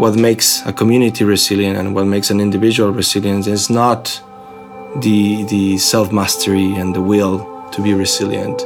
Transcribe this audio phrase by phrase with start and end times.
[0.00, 4.22] what makes a community resilient and what makes an individual resilient is not
[5.02, 7.36] the the self mastery and the will
[7.72, 8.62] to be resilient,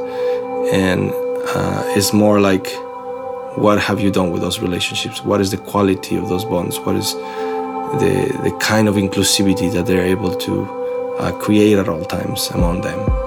[0.71, 1.11] and
[1.57, 2.67] uh, it's more like
[3.57, 5.25] what have you done with those relationships?
[5.25, 6.79] What is the quality of those bonds?
[6.79, 7.13] What is
[8.01, 8.13] the
[8.45, 10.53] the kind of inclusivity that they're able to
[11.19, 13.24] uh, create at all times among them?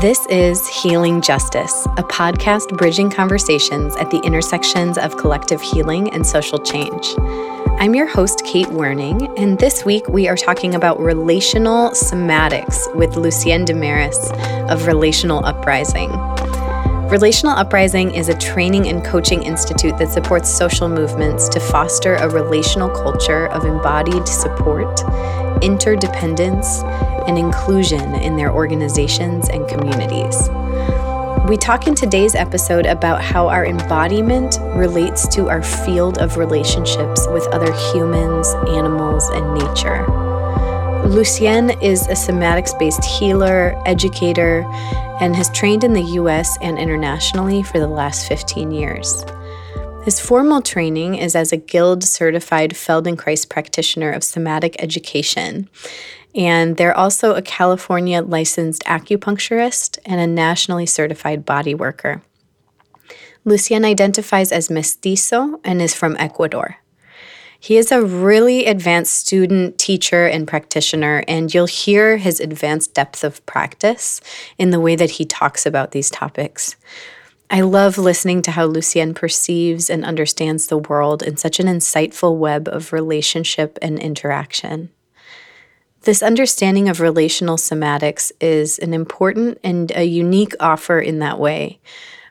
[0.00, 6.26] This is Healing Justice, a podcast bridging conversations at the intersections of collective healing and
[6.26, 7.14] social change.
[7.78, 13.16] I'm your host, Kate Werning, and this week we are talking about relational somatics with
[13.16, 14.18] Lucien Demaris
[14.68, 16.35] of Relational Uprising.
[17.10, 22.28] Relational Uprising is a training and coaching institute that supports social movements to foster a
[22.28, 25.00] relational culture of embodied support,
[25.62, 26.82] interdependence,
[27.28, 30.48] and inclusion in their organizations and communities.
[31.48, 37.24] We talk in today's episode about how our embodiment relates to our field of relationships
[37.28, 40.25] with other humans, animals, and nature.
[41.06, 44.64] Lucien is a somatics based healer, educator,
[45.20, 49.24] and has trained in the US and internationally for the last 15 years.
[50.04, 55.68] His formal training is as a Guild certified Feldenkrais practitioner of somatic education
[56.34, 62.20] and they're also a California licensed acupuncturist and a nationally certified body worker.
[63.44, 66.78] Lucien identifies as mestizo and is from Ecuador.
[67.58, 73.24] He is a really advanced student, teacher, and practitioner, and you'll hear his advanced depth
[73.24, 74.20] of practice
[74.58, 76.76] in the way that he talks about these topics.
[77.48, 82.36] I love listening to how Lucien perceives and understands the world in such an insightful
[82.36, 84.90] web of relationship and interaction.
[86.02, 91.80] This understanding of relational somatics is an important and a unique offer in that way,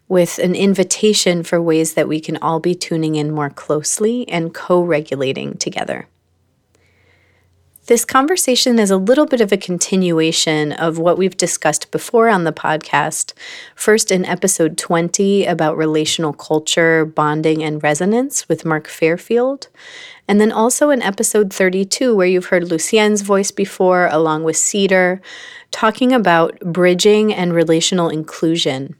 [0.08, 4.54] with an invitation for ways that we can all be tuning in more closely and
[4.54, 6.08] co regulating together.
[7.88, 12.44] This conversation is a little bit of a continuation of what we've discussed before on
[12.44, 13.34] the podcast.
[13.76, 19.68] First, in episode 20 about relational culture, bonding, and resonance with Mark Fairfield.
[20.28, 25.22] And then also in episode 32, where you've heard Lucien's voice before, along with Cedar,
[25.70, 28.96] talking about bridging and relational inclusion.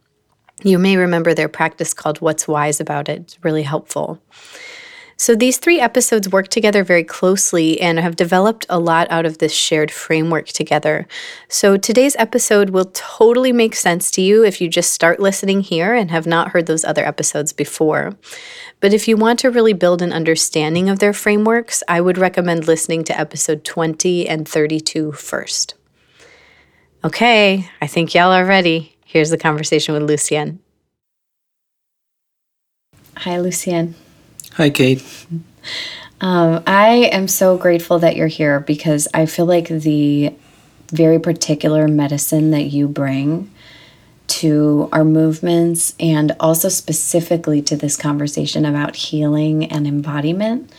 [0.64, 3.22] You may remember their practice called What's Wise About It.
[3.22, 4.22] It's really helpful.
[5.18, 9.38] So these three episodes work together very closely and have developed a lot out of
[9.38, 11.08] this shared framework together.
[11.48, 15.94] So today's episode will totally make sense to you if you just start listening here
[15.94, 18.18] and have not heard those other episodes before.
[18.82, 22.68] But if you want to really build an understanding of their frameworks, I would recommend
[22.68, 25.76] listening to episode 20 and 32 first.
[27.06, 28.95] Okay, I think y'all are ready.
[29.16, 30.60] Here's the conversation with Lucien.
[33.16, 33.96] Hi, Lucien.
[34.56, 35.02] Hi, Kate.
[36.20, 40.34] Um, I am so grateful that you're here because I feel like the
[40.92, 43.50] very particular medicine that you bring
[44.28, 50.70] to our movements and also specifically to this conversation about healing and embodiment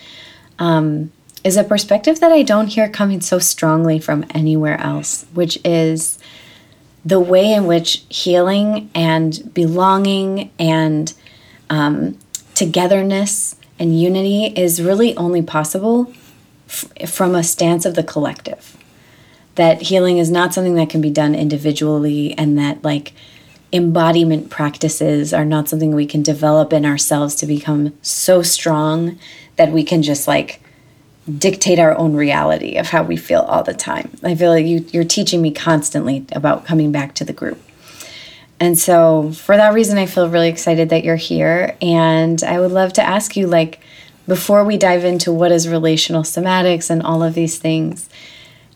[0.58, 1.10] um,
[1.42, 6.18] is a perspective that I don't hear coming so strongly from anywhere else, which is
[7.06, 11.14] the way in which healing and belonging and
[11.70, 12.18] um,
[12.56, 16.12] togetherness and unity is really only possible
[16.66, 18.76] f- from a stance of the collective.
[19.54, 23.12] That healing is not something that can be done individually, and that, like,
[23.72, 29.16] embodiment practices are not something we can develop in ourselves to become so strong
[29.54, 30.60] that we can just, like,
[31.38, 34.10] dictate our own reality of how we feel all the time.
[34.22, 37.60] I feel like you, you're teaching me constantly about coming back to the group.
[38.58, 41.76] And so, for that reason, I feel really excited that you're here.
[41.82, 43.80] And I would love to ask you, like,
[44.26, 48.08] before we dive into what is relational somatics and all of these things,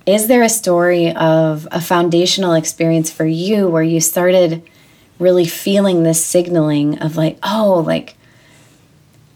[0.04, 4.62] is there a story of a foundational experience for you where you started
[5.18, 8.16] really feeling this signaling of, like, oh, like,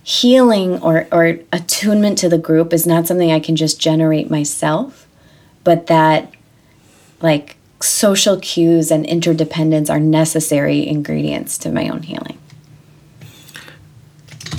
[0.04, 5.08] healing or, or attunement to the group is not something I can just generate myself,
[5.64, 6.30] but that,
[7.22, 12.38] like, social cues and interdependence are necessary ingredients to my own healing.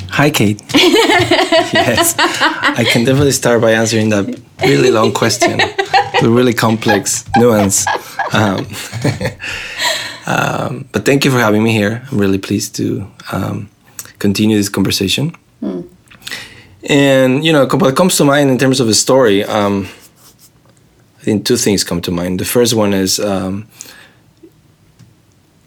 [0.09, 0.61] Hi, Kate.
[0.73, 7.85] yes, I can definitely start by answering that really long question, the really complex nuance.
[8.33, 8.65] Um,
[10.25, 12.01] um, but thank you for having me here.
[12.09, 13.69] I'm really pleased to um,
[14.19, 15.35] continue this conversation.
[15.59, 15.81] Hmm.
[16.87, 19.43] And you know, what comes to mind in terms of a story.
[19.43, 19.87] Um,
[21.19, 22.39] I think two things come to mind.
[22.39, 23.67] The first one is um,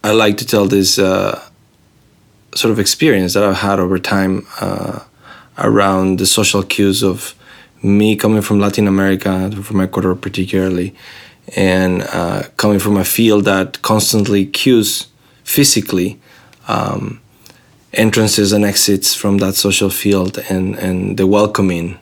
[0.04, 1.42] I like to tell this uh,
[2.54, 5.00] sort of experience that I've had over time uh,
[5.58, 7.34] around the social cues of
[7.82, 10.94] me coming from Latin America, from Ecuador particularly,
[11.56, 15.08] and uh, coming from a field that constantly cues
[15.44, 16.20] physically
[16.68, 17.20] um,
[17.92, 21.98] entrances and exits from that social field and, and the welcoming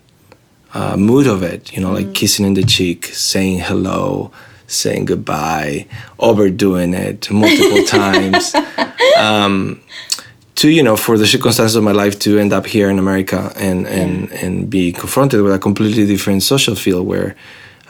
[0.75, 2.06] uh, mood of it, you know, mm-hmm.
[2.06, 4.31] like kissing in the cheek, saying hello,
[4.67, 5.87] saying goodbye,
[6.19, 8.55] overdoing it multiple times.
[9.19, 9.81] Um,
[10.56, 13.53] to you know for the circumstances of my life to end up here in America
[13.56, 14.47] and and yeah.
[14.47, 17.37] and be confronted with a completely different social field where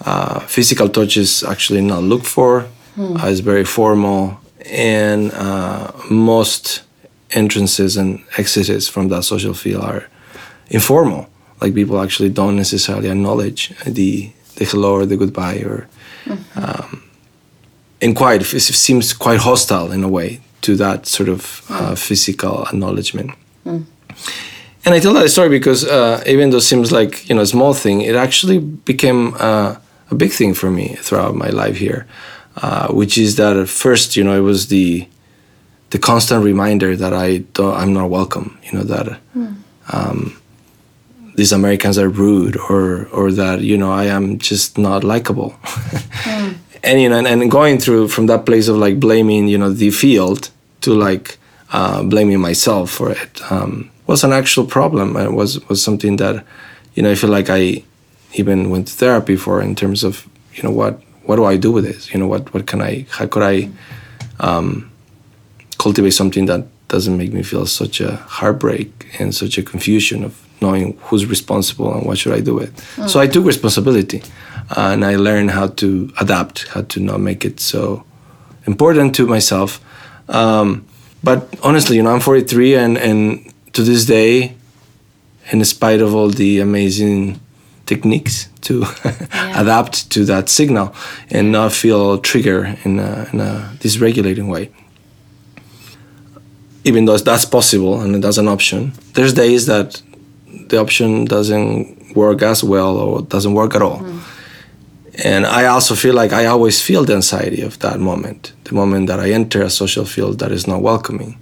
[0.04, 2.62] uh, physical touch is actually not looked for,
[2.96, 3.16] hmm.
[3.16, 6.82] uh, it's very formal, and uh, most
[7.30, 10.06] entrances and exits from that social field are
[10.68, 11.28] informal.
[11.60, 15.88] Like people actually don't necessarily acknowledge the the hello or the goodbye or.
[16.24, 16.58] Mm-hmm.
[16.58, 17.02] Um,
[18.02, 22.66] and quite it seems quite hostile in a way to that sort of uh, physical
[22.66, 23.30] acknowledgement.
[23.64, 23.86] Mm.
[24.84, 27.46] And I tell that story because uh, even though it seems like you know a
[27.46, 29.76] small thing, it actually became uh,
[30.10, 32.06] a big thing for me throughout my life here,
[32.62, 35.08] uh, which is that at first you know it was the
[35.90, 38.58] the constant reminder that I don't, I'm not welcome.
[38.64, 39.20] You know that.
[39.36, 39.56] Mm.
[39.92, 40.36] Um,
[41.36, 46.56] these Americans are rude, or or that you know I am just not likable, mm.
[46.82, 49.70] and you know, and, and, going through from that place of like blaming, you know,
[49.70, 50.50] the field
[50.80, 51.38] to like
[51.72, 55.16] uh, blaming myself for it um, was an actual problem.
[55.16, 56.44] It was was something that
[56.94, 57.82] you know I feel like I
[58.34, 61.70] even went to therapy for in terms of you know what what do I do
[61.70, 62.12] with this?
[62.12, 63.70] You know what what can I how could I
[64.40, 64.90] um,
[65.86, 68.88] cultivate something that doesn't make me feel such a heartbreak
[69.18, 72.72] and such a confusion of knowing who's responsible and what should I do with.
[72.96, 73.08] Mm.
[73.10, 74.20] So I took responsibility
[74.76, 75.86] and I learned how to
[76.20, 78.04] adapt, how to not make it so
[78.66, 79.80] important to myself
[80.28, 80.86] um,
[81.22, 84.54] but honestly, you know, I'm 43, and and to this day,
[85.50, 87.40] in spite of all the amazing
[87.86, 89.60] techniques to yeah.
[89.60, 90.94] adapt to that signal
[91.30, 94.70] and not feel trigger in a, in a dysregulating way.
[96.88, 99.88] Even though that's possible and that's an option, there's days that
[100.70, 103.98] the option doesn't work as well or doesn't work at all.
[103.98, 104.20] Mm.
[105.24, 109.06] And I also feel like I always feel the anxiety of that moment, the moment
[109.08, 111.38] that I enter a social field that is not welcoming.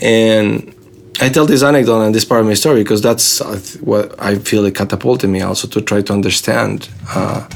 [0.00, 0.74] And
[1.20, 3.40] I tell this anecdote and this part of my story because that's
[3.80, 7.48] what I feel it catapulted me also to try to understand uh,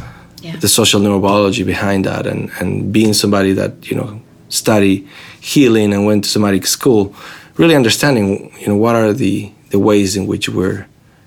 [0.42, 0.56] yeah.
[0.56, 5.08] the social neurobiology behind that and, and being somebody that, you know, study
[5.40, 7.14] healing and went to somatic school,
[7.56, 10.86] really understanding, you know, what are the, the ways in which we're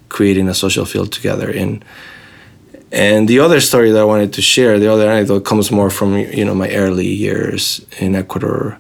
[0.10, 1.50] creating a social field together.
[1.50, 1.84] And
[2.92, 6.18] and the other story that I wanted to share, the other anecdote, comes more from
[6.18, 8.78] you know my early years in Ecuador,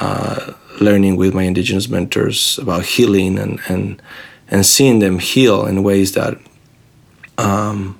[0.00, 4.00] uh, learning with my indigenous mentors about healing and and
[4.48, 6.38] and seeing them heal in ways that
[7.38, 7.98] um,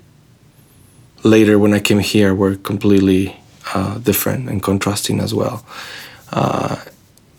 [1.25, 3.40] later when I came here were completely
[3.75, 5.65] uh, different and contrasting as well.
[6.33, 6.77] Uh,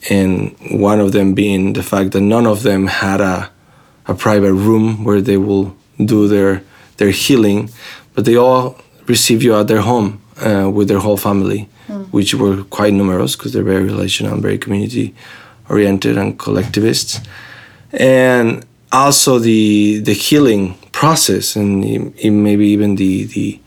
[0.09, 3.49] and one of them being the fact that none of them had a,
[4.07, 6.63] a private room where they will do their
[6.97, 7.69] their healing,
[8.13, 12.07] but they all receive you at their home uh, with their whole family, mm.
[12.07, 15.15] which were quite numerous because they're very relational and very community
[15.69, 17.19] oriented and collectivists.
[17.91, 21.81] And also the the healing process and
[22.23, 23.59] maybe even the the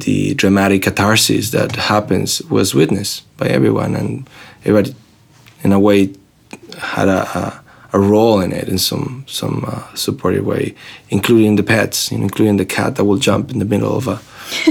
[0.00, 4.28] the dramatic catharsis that happens was witnessed by everyone and
[4.64, 4.94] everybody
[5.62, 6.12] in a way
[6.78, 7.62] had a, a
[7.96, 10.74] a role in it in some some uh, supportive way,
[11.08, 14.20] including the pets, including the cat that will jump in the middle of a,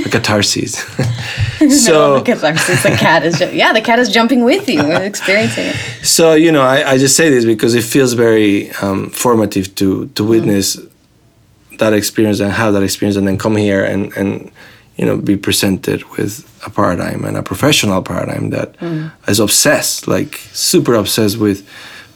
[0.06, 0.74] a catharsis.
[1.86, 5.76] so catharsis, the cat is yeah, the cat is jumping with you, experiencing it.
[6.04, 10.08] So you know, I, I just say this because it feels very um, formative to
[10.10, 11.78] to witness mm.
[11.80, 14.52] that experience and have that experience, and then come here and and
[14.98, 19.12] you know be presented with a paradigm and a professional paradigm that mm.
[19.28, 21.68] is obsessed, like super obsessed with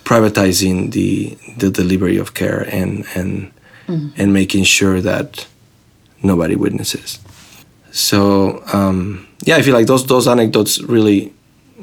[0.03, 3.51] privatizing the the delivery of care and and
[3.88, 4.12] mm.
[4.17, 5.48] and making sure that
[6.24, 7.19] nobody witnesses.
[7.91, 11.33] So um, yeah, I feel like those those anecdotes really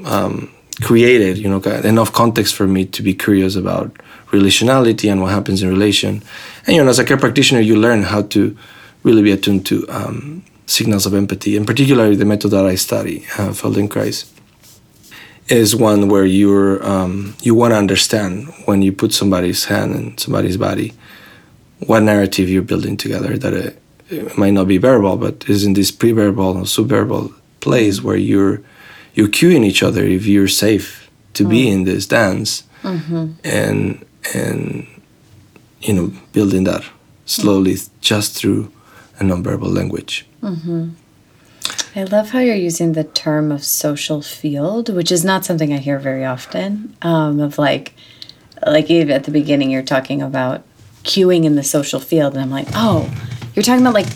[0.05, 0.51] um,
[0.83, 3.93] created you know enough context for me to be curious about
[4.31, 6.23] relationality and what happens in relation.
[6.67, 8.57] And you know, as a care practitioner, you learn how to
[9.03, 13.25] really be attuned to um, signals of empathy, and particularly the method that I study,
[13.39, 14.31] uh, Feldenkrais
[15.49, 20.19] is one where you're um, you want to understand when you put somebody's hand in
[20.19, 20.93] somebody's body
[21.87, 25.75] what narrative you're building together that it, it might not be verbal but is in
[25.75, 28.61] this pre-verbal or subverbal place where you're
[29.15, 31.51] you're cueing each other if you're safe to mm.
[31.51, 33.31] be in this dance mm-hmm.
[33.45, 34.05] and
[34.35, 34.87] and
[35.81, 36.85] you know, building that
[37.25, 37.91] slowly mm.
[38.01, 38.71] just through
[39.25, 40.27] nonverbal language.
[40.43, 40.91] Mm-hmm.
[41.95, 45.79] I love how you're using the term of social field, which is not something I
[45.79, 46.95] hear very often.
[47.01, 47.95] Um, of like,
[48.67, 50.63] like even at the beginning, you're talking about
[51.05, 53.11] queuing in the social field, and I'm like, oh,
[53.55, 54.09] you're talking about like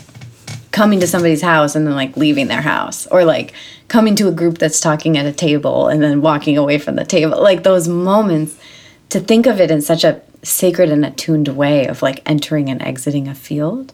[0.71, 3.53] coming to somebody's house and then like leaving their house, or like
[3.87, 7.03] coming to a group that's talking at a table and then walking away from the
[7.03, 7.41] table.
[7.41, 8.57] Like those moments,
[9.09, 12.81] to think of it in such a sacred and attuned way of like entering and
[12.81, 13.93] exiting a field,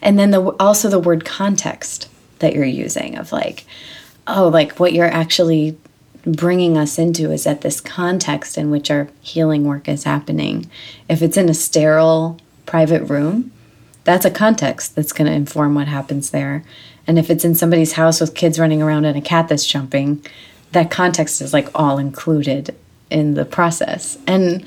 [0.00, 3.64] and then the also the word context that you're using of like,
[4.26, 5.76] oh, like what you're actually
[6.22, 10.70] bringing us into is that this context in which our healing work is happening.
[11.08, 13.52] If it's in a sterile private room,
[14.04, 16.64] that's a context that's going to inform what happens there.
[17.06, 20.24] And if it's in somebody's house with kids running around and a cat that's jumping,
[20.72, 22.74] that context is like all included
[23.10, 24.18] in the process.
[24.26, 24.66] And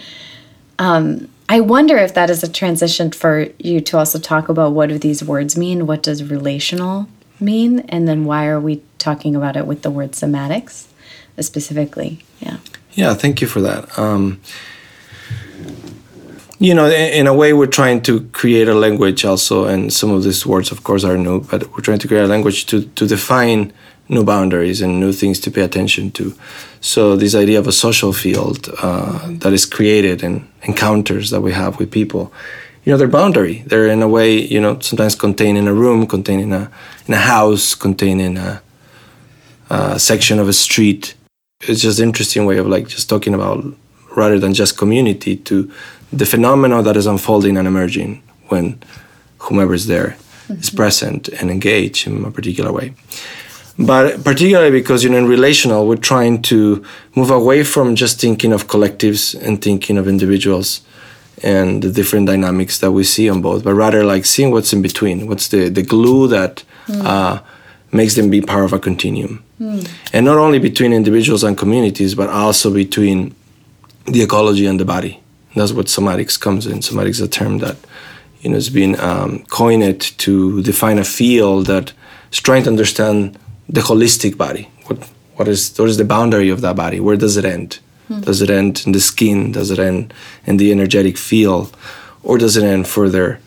[0.81, 4.89] um, I wonder if that is a transition for you to also talk about what
[4.89, 5.85] do these words mean?
[5.85, 7.07] What does relational
[7.39, 7.81] mean?
[7.81, 10.87] And then why are we talking about it with the word somatics
[11.39, 12.25] specifically?
[12.39, 12.57] Yeah.
[12.93, 13.97] Yeah, thank you for that.
[13.99, 14.41] Um,
[16.57, 20.09] you know, in, in, a way, we're trying to create a language also, and some
[20.09, 22.85] of these words, of course, are new, but we're trying to create a language to,
[22.95, 23.71] to define
[24.11, 26.35] new boundaries and new things to pay attention to.
[26.81, 31.53] So, this idea of a social field uh, that is created and encounters that we
[31.53, 32.31] have with people
[32.83, 36.07] you know their boundary they're in a way you know sometimes contained in a room
[36.07, 36.71] contained in a
[37.07, 38.61] in a house contained in a,
[39.69, 41.13] a section of a street
[41.61, 43.63] it's just interesting way of like just talking about
[44.15, 45.71] rather than just community to
[46.11, 48.79] the phenomena that is unfolding and emerging when
[49.37, 50.53] whomever is there mm-hmm.
[50.55, 52.93] is present and engaged in a particular way
[53.85, 56.83] but particularly because you know in relational we're trying to
[57.15, 60.81] move away from just thinking of collectives and thinking of individuals
[61.43, 64.81] and the different dynamics that we see on both, but rather like seeing what's in
[64.81, 67.03] between, what's the, the glue that mm.
[67.03, 67.41] uh,
[67.91, 69.43] makes them be part of a continuum.
[69.59, 69.89] Mm.
[70.13, 73.35] And not only between individuals and communities, but also between
[74.05, 75.19] the ecology and the body.
[75.55, 76.79] That's what somatics comes in.
[76.79, 77.77] Somatics is a term that
[78.41, 81.91] you know has been um, coined to define a field that
[82.31, 83.37] is trying to understand
[83.69, 84.69] the holistic body.
[84.87, 86.99] What what is what is the boundary of that body?
[86.99, 87.79] Where does it end?
[88.09, 88.25] Mm.
[88.25, 89.51] Does it end in the skin?
[89.51, 90.13] Does it end
[90.45, 91.75] in the energetic field?
[92.23, 93.39] Or does it end further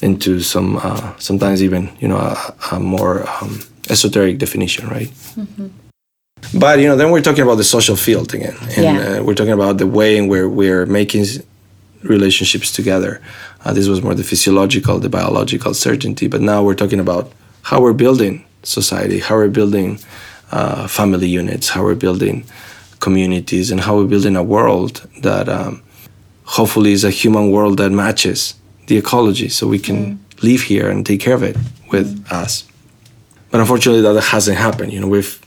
[0.00, 5.08] into some, uh, sometimes even, you know, a, a more um, esoteric definition, right?
[5.08, 5.68] Mm-hmm.
[6.58, 8.56] But, you know, then we're talking about the social field again.
[8.76, 9.18] And yeah.
[9.18, 11.24] uh, we're talking about the way in where we're making
[12.02, 13.20] relationships together.
[13.64, 16.26] Uh, this was more the physiological, the biological certainty.
[16.26, 19.98] But now we're talking about how we're building society, how we're building
[20.50, 22.44] uh, family units, how we're building
[23.00, 25.82] communities and how we're building a world that um,
[26.44, 28.54] hopefully is a human world that matches
[28.86, 30.42] the ecology so we can mm.
[30.42, 31.56] live here and take care of it
[31.90, 32.32] with mm.
[32.32, 32.64] us.
[33.50, 34.92] But unfortunately, that hasn't happened.
[34.92, 35.38] You know, we've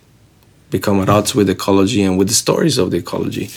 [0.70, 3.50] become at odds with ecology and with the stories of the ecology.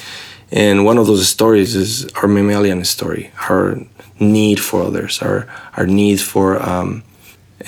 [0.50, 3.78] And one of those stories is our mammalian story, our
[4.18, 5.46] need for others, our,
[5.76, 7.02] our need for um,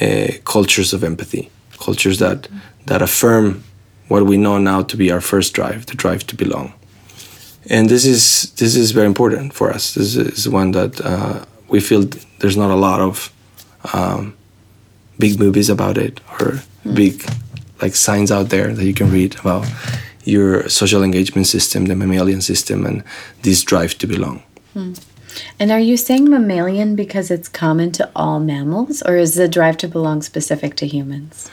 [0.01, 2.49] uh, cultures of empathy, cultures that,
[2.87, 3.65] that affirm
[4.09, 6.73] what we know now to be our first drive, the drive to belong.
[7.69, 9.95] And this is this is very important for us.
[9.95, 12.03] This is one that uh, we feel
[12.39, 13.33] there's not a lot of
[13.93, 14.35] um,
[15.19, 16.95] big movies about it or mm.
[16.95, 17.25] big
[17.83, 19.67] like signs out there that you can read about
[20.25, 23.03] your social engagement system, the mammalian system, and
[23.43, 24.43] this drive to belong.
[24.75, 24.99] Mm.
[25.59, 29.77] And are you saying mammalian because it's common to all mammals, or is the drive
[29.79, 31.51] to belong specific to humans?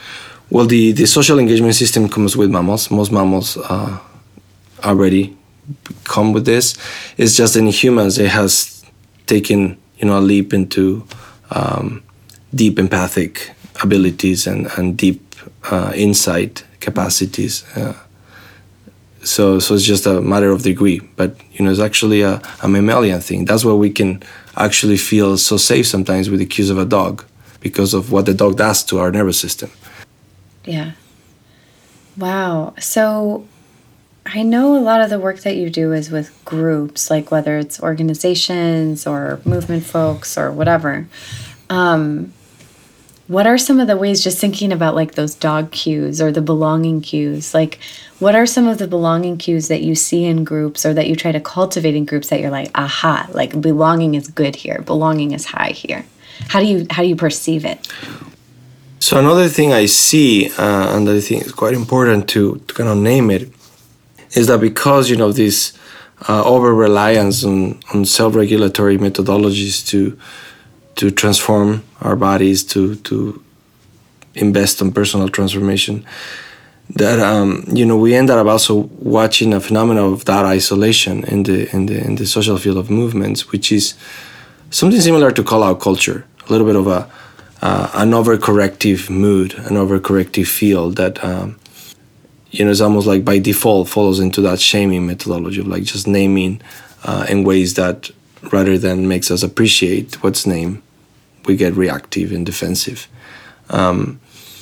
[0.50, 2.90] Well, the, the social engagement system comes with mammals.
[2.90, 4.00] Most mammals uh,
[4.84, 5.38] already
[6.06, 6.78] come with this.
[7.18, 8.84] It's just in humans, it has
[9.26, 11.06] taken you know a leap into
[11.52, 12.04] um,
[12.54, 13.52] deep empathic
[13.84, 15.36] abilities and, and deep
[15.70, 17.64] uh, insight capacities.
[17.76, 17.94] Uh,
[19.28, 21.00] so, so it's just a matter of degree.
[21.16, 23.46] But you know, it's actually a, a mammalian thing.
[23.46, 24.24] That's why we can
[24.56, 27.24] actually feel so safe sometimes with the cues of a dog
[27.60, 29.70] because of what the dog does to our nervous system.
[30.66, 30.92] Yeah.
[32.18, 32.74] Wow.
[32.80, 33.48] So
[34.26, 37.58] I know a lot of the work that you do is with groups, like whether
[37.58, 41.08] it's organizations or movement folks or whatever.
[41.70, 42.34] Um,
[43.28, 46.42] what are some of the ways, just thinking about like those dog cues or the
[46.42, 47.80] belonging cues, like
[48.20, 51.16] what are some of the belonging cues that you see in groups or that you
[51.16, 55.32] try to cultivate in groups that you're like, aha, like belonging is good here, belonging
[55.32, 56.06] is high here?
[56.48, 57.88] How do you how do you perceive it?
[59.00, 62.90] So another thing I see, uh, and I think it's quite important to, to kind
[62.90, 63.52] of name it,
[64.32, 65.78] is that because you know this
[66.28, 70.18] uh, over reliance on, on self regulatory methodologies to
[70.96, 73.44] to transform our bodies, to to
[74.34, 76.06] invest on personal transformation.
[76.96, 81.44] That um, you know, we ended up also watching a phenomenon of that isolation in
[81.44, 83.96] the in the in the social field of movements, which is
[84.70, 87.10] something similar to call out culture, a little bit of a
[87.62, 91.60] uh, an overcorrective mood, an overcorrective feel that um,
[92.52, 96.08] you know, it's almost like by default follows into that shaming methodology of like just
[96.08, 96.62] naming
[97.04, 98.10] uh, in ways that
[98.52, 100.82] rather than makes us appreciate what's named,
[101.46, 103.08] we get reactive and defensive.
[103.70, 104.20] Um,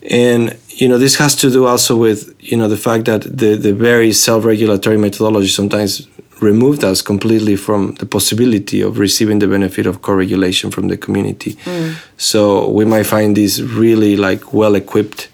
[0.10, 3.56] and you know, this has to do also with you know the fact that the
[3.56, 6.08] the very self-regulatory methodology sometimes
[6.42, 11.54] removed us completely from the possibility of receiving the benefit of co-regulation from the community.
[11.64, 11.96] Mm.
[12.18, 15.30] So we might find these really like well-equipped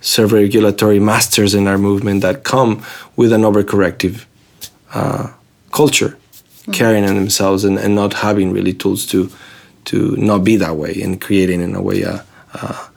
[0.00, 2.84] self-regulatory masters in our movement that come
[3.16, 4.26] with an overcorrective
[4.94, 5.32] uh,
[5.72, 6.72] culture, mm-hmm.
[6.72, 9.28] carrying in themselves and, and not having really tools to
[9.86, 12.88] to not be that way and creating in a way a, a,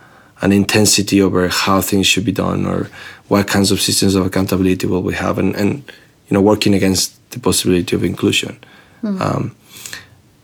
[0.42, 2.90] an intensity over how things should be done or
[3.28, 5.84] what kinds of systems of accountability will we have and, and
[6.28, 8.60] you know working against the possibility of inclusion.
[9.04, 9.22] Mm-hmm.
[9.22, 9.56] Um,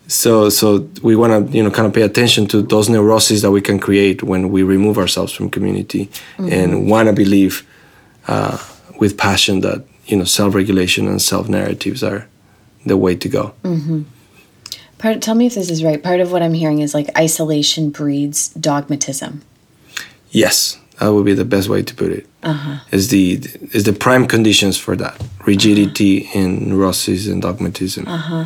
[0.08, 3.52] so so we want to you know kind of pay attention to those neuroses that
[3.52, 6.06] we can create when we remove ourselves from community
[6.38, 6.52] mm-hmm.
[6.52, 7.68] and want to believe
[8.28, 8.58] uh,
[9.00, 12.28] with passion that you know self-regulation and self-narratives are
[12.86, 14.04] the way to go mm-hmm.
[14.98, 17.90] part tell me if this is right part of what i'm hearing is like isolation
[17.90, 19.42] breeds dogmatism
[20.44, 22.26] yes that would be the best way to put it.
[22.42, 22.80] Uh-huh.
[22.92, 23.40] Is the
[23.78, 25.16] is the prime conditions for that
[25.46, 26.40] rigidity uh-huh.
[26.40, 28.08] in neuroses and dogmatism.
[28.08, 28.46] Uh-huh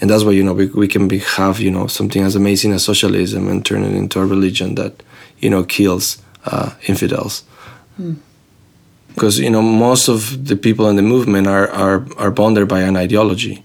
[0.00, 2.72] and that's why you know we, we can be, have you know something as amazing
[2.72, 5.02] as socialism and turn it into a religion that
[5.38, 7.44] you know kills uh, infidels
[9.08, 9.44] because hmm.
[9.44, 12.96] you know most of the people in the movement are, are are bonded by an
[12.96, 13.64] ideology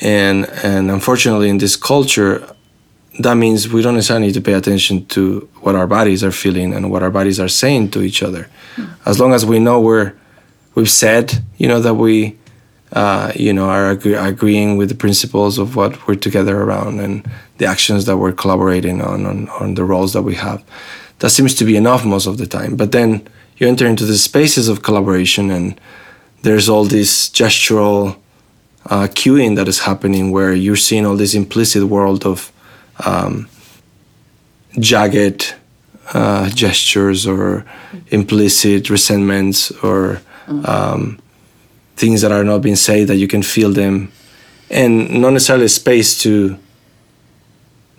[0.00, 2.53] and and unfortunately in this culture
[3.20, 6.74] that means we don't necessarily need to pay attention to what our bodies are feeling
[6.74, 8.86] and what our bodies are saying to each other hmm.
[9.06, 10.14] as long as we know we're
[10.74, 12.36] we've said you know that we
[12.94, 17.28] uh, you know, are agree- agreeing with the principles of what we're together around and
[17.58, 20.62] the actions that we're collaborating on, on, on the roles that we have.
[21.18, 22.76] That seems to be enough most of the time.
[22.76, 25.78] But then you enter into the spaces of collaboration, and
[26.42, 28.16] there's all this gestural
[28.86, 32.52] uh, cueing that is happening where you're seeing all this implicit world of
[33.04, 33.48] um,
[34.78, 35.54] jagged
[36.12, 37.64] uh, gestures or
[38.08, 40.20] implicit resentments or
[40.64, 41.18] um,
[41.96, 44.12] things that are not being said that you can feel them
[44.70, 46.58] and not necessarily space to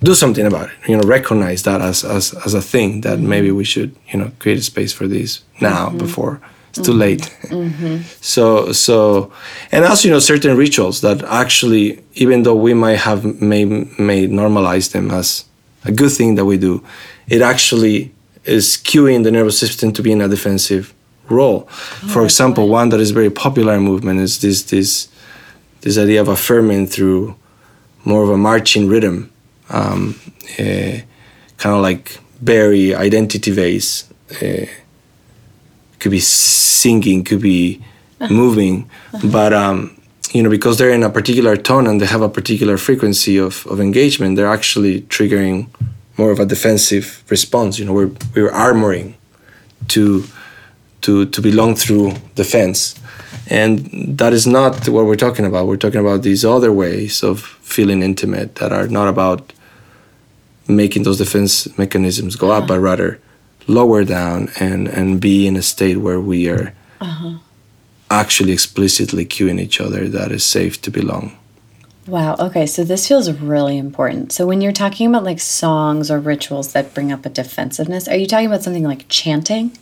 [0.03, 3.29] do something about it you know recognize that as as, as a thing that mm-hmm.
[3.29, 5.97] maybe we should you know create a space for this now mm-hmm.
[5.97, 6.41] before
[6.77, 6.99] it's too mm-hmm.
[6.99, 7.97] late mm-hmm.
[8.21, 9.31] so so
[9.71, 14.27] and also you know certain rituals that actually even though we might have may may
[14.27, 15.45] normalize them as
[15.85, 16.83] a good thing that we do
[17.27, 18.11] it actually
[18.43, 20.93] is cueing the nervous system to be in a defensive
[21.29, 21.67] role.
[21.67, 25.09] Oh, For example, one that is very popular in movement is this this
[25.81, 27.35] this idea of affirming through
[28.03, 29.31] more of a marching rhythm,
[29.69, 30.19] um,
[30.59, 31.01] uh, eh,
[31.57, 34.05] kind of like Barry identity vase.
[34.41, 34.65] Uh,
[36.05, 37.81] could be singing, could be
[38.29, 38.87] moving,
[39.23, 39.99] but um,
[40.33, 43.65] you know because they're in a particular tone and they have a particular frequency of,
[43.65, 45.67] of engagement, they're actually triggering
[46.15, 47.79] more of a defensive response.
[47.79, 49.15] You know, we're we're armoring
[49.87, 50.25] to
[51.01, 52.93] to to belong through the fence
[53.47, 53.79] and
[54.19, 55.65] that is not what we're talking about.
[55.65, 59.53] We're talking about these other ways of feeling intimate that are not about
[60.67, 63.19] making those defense mechanisms go up but rather
[63.67, 67.37] lower down and and be in a state where we are uh-huh.
[68.09, 71.35] actually explicitly cueing each other that is safe to belong
[72.07, 72.35] Wow.
[72.37, 72.67] Okay.
[72.67, 74.31] So this feels really important.
[74.31, 78.15] So when you're talking about like songs or rituals that bring up a defensiveness, are
[78.15, 79.75] you talking about something like chanting?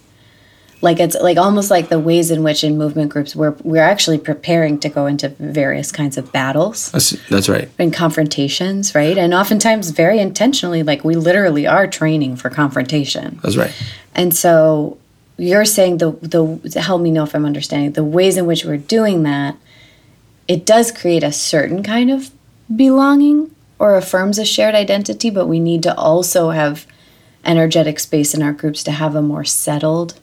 [0.84, 4.18] Like it's like almost like the ways in which in movement groups we're we're actually
[4.18, 6.92] preparing to go into various kinds of battles.
[6.92, 7.70] That's, that's right.
[7.80, 9.18] And confrontations right?
[9.18, 13.40] And oftentimes very intentionally like we literally are training for confrontation.
[13.42, 13.74] That's right.
[14.14, 14.98] And so
[15.38, 18.78] you're saying the the help me know if i'm understanding the ways in which we're
[18.78, 19.58] doing that
[20.48, 22.30] it does create a certain kind of
[22.74, 26.86] belonging or affirms a shared identity but we need to also have
[27.44, 30.20] energetic space in our groups to have a more settled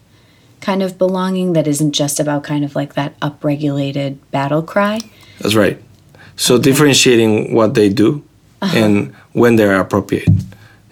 [0.61, 5.01] kind of belonging that isn't just about kind of like that upregulated battle cry.
[5.41, 5.83] That's right.
[6.37, 6.65] So okay.
[6.65, 8.25] differentiating what they do
[8.63, 8.79] uh-huh.
[8.79, 10.29] and when they're appropriate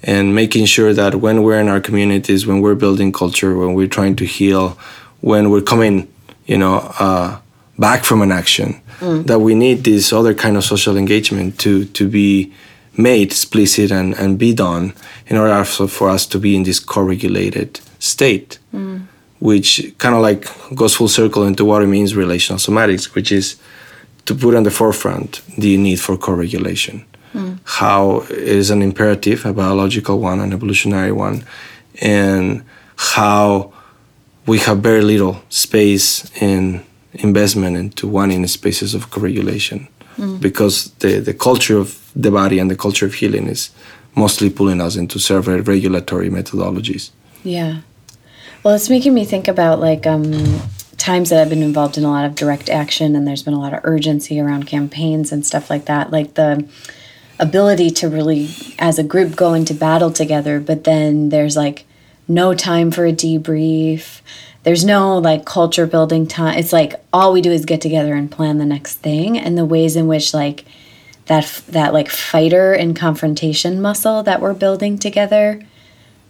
[0.03, 3.89] and making sure that when we're in our communities, when we're building culture, when we're
[3.89, 4.79] trying to heal,
[5.21, 6.13] when we're coming,
[6.47, 7.39] you know, uh,
[7.79, 8.81] back from an action.
[9.27, 12.53] That we need this other kind of social engagement to to be
[12.97, 14.93] made explicit and, and be done
[15.29, 18.59] in order for us to be in this co-regulated state,
[19.41, 23.57] which kind of like goes full circle into what it means relational somatics, which is
[24.27, 27.05] to put on the forefront the need for co-regulation.
[27.33, 27.55] Hmm.
[27.65, 31.45] How it is an imperative, a biological one, an evolutionary one,
[32.01, 32.65] and
[32.97, 33.73] how
[34.47, 40.37] we have very little space in investment into wanting spaces of co-regulation hmm.
[40.39, 43.71] because the, the culture of the body and the culture of healing is
[44.15, 47.11] mostly pulling us into several regulatory methodologies.
[47.45, 47.81] Yeah.
[48.69, 50.61] Well, it's making me think about like um,
[50.99, 53.59] times that I've been involved in a lot of direct action and there's been a
[53.59, 56.11] lot of urgency around campaigns and stuff like that.
[56.11, 56.69] Like the
[57.39, 61.87] ability to really, as a group, go into battle together, but then there's like
[62.29, 64.21] no time for a debrief.
[64.65, 66.59] There's no like culture building time.
[66.59, 69.65] It's like all we do is get together and plan the next thing, and the
[69.65, 70.67] ways in which like
[71.25, 75.63] that that like fighter and confrontation muscle that we're building together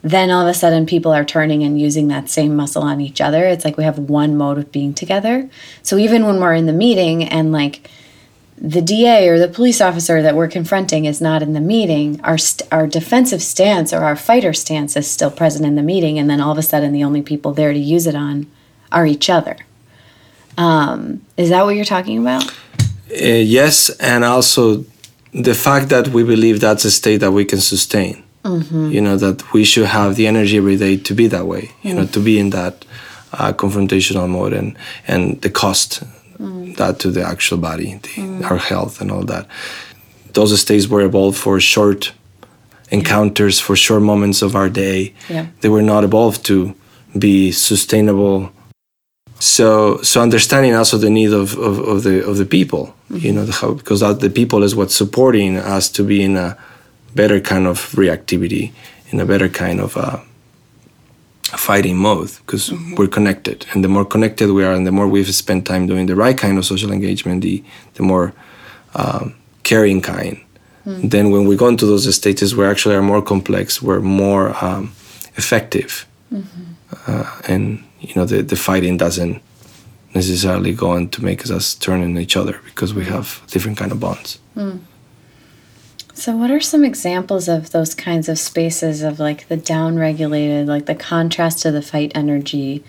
[0.03, 3.21] then all of a sudden people are turning and using that same muscle on each
[3.21, 5.49] other it's like we have one mode of being together
[5.83, 7.89] so even when we're in the meeting and like
[8.61, 12.39] the DA or the police officer that we're confronting is not in the meeting, our
[12.39, 16.29] st- our defensive stance or our fighter stance is still present in the meeting, and
[16.29, 18.47] then all of a sudden the only people there to use it on
[18.91, 19.57] are each other.
[20.57, 22.51] Um, is that what you're talking about?
[23.11, 24.85] Uh, yes, and also
[25.33, 28.25] the fact that we believe that's a state that we can sustain.
[28.49, 28.91] Mm-hmm.
[28.91, 31.73] You know that we should have the energy every day to be that way.
[31.83, 32.85] You know to be in that
[33.33, 36.03] uh, confrontational mode and and the cost
[36.39, 36.77] mm.
[36.77, 38.51] that to the actual body, the, mm.
[38.51, 39.47] our health, and all that.
[40.33, 42.13] Those states were evolved for short
[42.91, 45.15] encounters, for short moments of our day.
[45.29, 45.47] Yeah.
[45.61, 46.75] They were not evolved to
[47.19, 48.53] be sustainable.
[49.41, 53.37] So, so understanding also the need of, of, of the of the people, you mm-hmm.
[53.37, 56.57] know, the, how, because that, the people is what's supporting us to be in a
[57.19, 58.65] better kind of reactivity,
[59.11, 60.19] in a better kind of uh,
[61.57, 62.65] fighting mode, because
[62.97, 66.07] we're connected, and the more connected we are, and the more we've spent time doing
[66.07, 67.57] the right kind of social engagement, the
[67.95, 68.27] the more
[68.95, 69.25] um,
[69.63, 70.37] caring kind.
[71.11, 74.83] Then when we go into those states where actually are more complex, we're more um,
[75.37, 75.91] effective,
[77.07, 77.65] uh, and
[78.01, 79.43] you know the, the fighting doesn't
[80.15, 83.93] necessarily go on to make us turn on each other because we have different kind
[83.93, 84.39] of bonds.
[86.19, 90.67] So, what are some examples of those kinds of spaces of like the down regulated,
[90.67, 92.83] like the contrast to the fight energy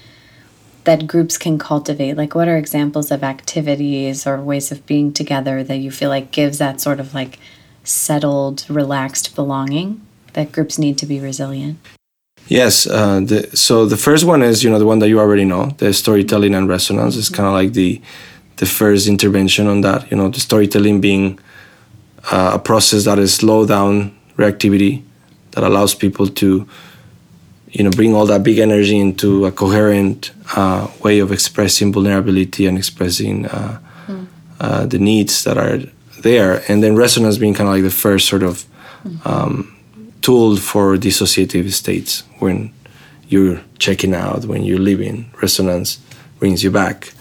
[0.85, 2.17] that groups can cultivate?
[2.17, 6.31] Like, what are examples of activities or ways of being together that you feel like
[6.31, 7.37] gives that sort of like
[7.83, 10.01] settled, relaxed belonging
[10.33, 11.77] that groups need to be resilient?
[12.47, 12.87] Yes.
[12.87, 15.67] Uh, the, so the first one is you know the one that you already know,
[15.77, 18.01] the storytelling and resonance is kind of like the
[18.57, 20.09] the first intervention on that.
[20.09, 21.37] You know, the storytelling being
[22.31, 25.03] uh, a process that is slow down reactivity
[25.51, 26.67] that allows people to
[27.71, 32.65] you know bring all that big energy into a coherent uh, way of expressing vulnerability
[32.65, 33.79] and expressing uh,
[34.59, 35.79] uh, the needs that are
[36.21, 36.63] there.
[36.67, 38.65] And then resonance being kind of like the first sort of
[39.25, 39.75] um,
[40.21, 42.73] tool for dissociative states when
[43.27, 45.31] you're checking out when you're leaving.
[45.41, 45.99] Resonance
[46.39, 47.13] brings you back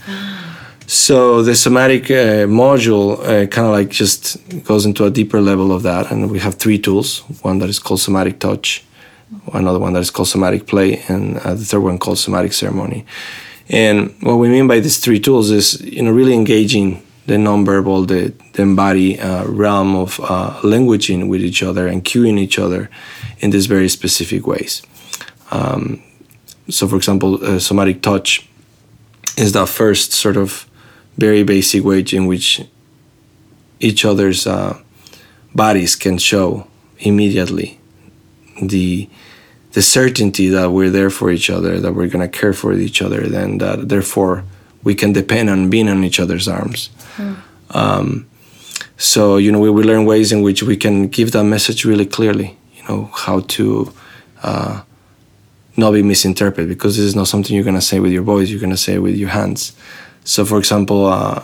[0.89, 5.71] so the somatic uh, module uh, kind of like just goes into a deeper level
[5.71, 8.83] of that, and we have three tools: one that is called somatic touch,
[9.53, 13.05] another one that is called somatic play, and uh, the third one called somatic ceremony.
[13.69, 18.09] And what we mean by these three tools is, you know, really engaging the nonverbal,
[18.09, 22.89] the, the embodied uh, realm of uh, languaging with each other and cueing each other
[23.41, 24.81] in these very specific ways.
[25.51, 26.03] Um,
[26.71, 28.49] so, for example, uh, somatic touch
[29.37, 30.68] is that first sort of
[31.19, 32.63] very basic way in which
[33.81, 34.79] each other's uh,
[35.55, 36.67] bodies can show
[37.01, 37.79] immediately
[38.63, 39.09] the
[39.73, 43.29] the certainty that we're there for each other, that we're gonna care for each other,
[43.29, 44.45] then that therefore
[44.83, 46.91] we can depend on being on each other's arms.
[47.71, 48.27] Um,
[48.97, 52.07] so you know we, we learn ways in which we can give that message really
[52.07, 52.57] clearly.
[52.77, 53.93] You know how to
[54.43, 54.83] uh,
[55.77, 58.49] not be misinterpreted because this is not something you're gonna say with your voice.
[58.49, 59.73] You're gonna say it with your hands.
[60.29, 61.43] So, for example, uh,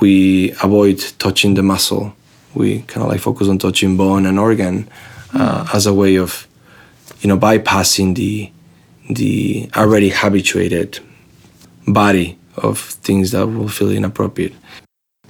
[0.00, 2.14] we avoid touching the muscle.
[2.54, 4.86] We kind of like focus on touching bone and organ
[5.32, 6.46] uh, as a way of,
[7.22, 8.52] you know, bypassing the
[9.08, 10.98] the already habituated
[11.86, 14.52] body of things that will feel inappropriate.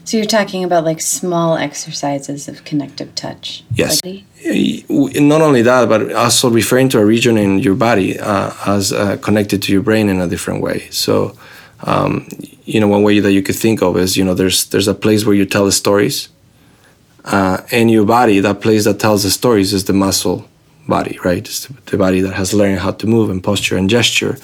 [0.03, 3.63] So, you're talking about like small exercises of connective touch.
[3.75, 4.01] Yes.
[4.05, 4.25] Like-
[5.21, 9.19] Not only that, but also referring to a region in your body uh, as uh,
[9.19, 10.89] connected to your brain in a different way.
[10.91, 11.37] So,
[11.85, 12.27] um,
[12.69, 14.95] you know, one way that you could think of is, you know, there's there's a
[14.95, 16.29] place where you tell the stories.
[17.25, 20.47] Uh, in your body, that place that tells the stories is the muscle
[20.87, 21.39] body, right?
[21.39, 24.37] It's the body that has learned how to move and posture and gesture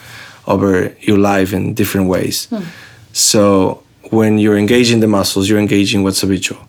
[0.47, 2.47] over your life in different ways.
[2.47, 2.63] Hmm.
[3.13, 6.61] So when you're engaging the muscles, you're engaging what's habitual,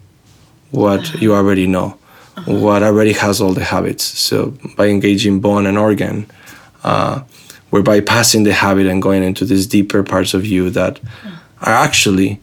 [0.72, 1.18] what uh-huh.
[1.22, 1.98] you already know,
[2.38, 2.54] uh-huh.
[2.54, 4.04] what already has all the habits.
[4.04, 6.28] So by engaging bone and organ,
[6.84, 7.24] uh,
[7.72, 11.35] we're bypassing the habit and going into these deeper parts of you that uh-huh.
[11.66, 12.40] Are actually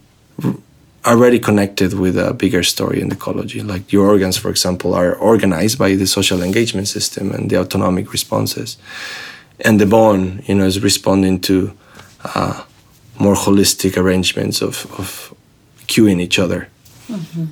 [1.05, 3.61] already connected with a bigger story in ecology.
[3.61, 8.13] Like your organs, for example, are organized by the social engagement system and the autonomic
[8.13, 8.77] responses,
[9.65, 11.73] and the bone, you know, is responding to
[12.35, 12.65] uh,
[13.19, 15.35] more holistic arrangements of, of
[15.87, 16.69] cueing each other.
[17.09, 17.45] Mm-hmm.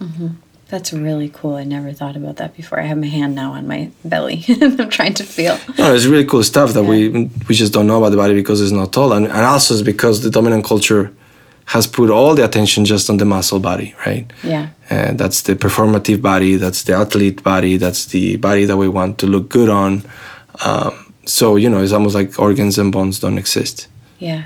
[0.00, 0.28] Mm-hmm.
[0.68, 1.54] That's really cool.
[1.54, 2.78] I never thought about that before.
[2.78, 4.44] I have my hand now on my belly.
[4.48, 5.58] I'm trying to feel.
[5.78, 6.88] No, it's really cool stuff that yeah.
[6.90, 9.74] we we just don't know about the body because it's not told, and, and also
[9.74, 11.10] it's because the dominant culture
[11.68, 14.30] has put all the attention just on the muscle body, right?
[14.42, 14.70] Yeah.
[14.88, 19.18] And that's the performative body, that's the athlete body, that's the body that we want
[19.18, 20.02] to look good on.
[20.64, 23.86] Um, so, you know, it's almost like organs and bones don't exist.
[24.18, 24.44] Yeah.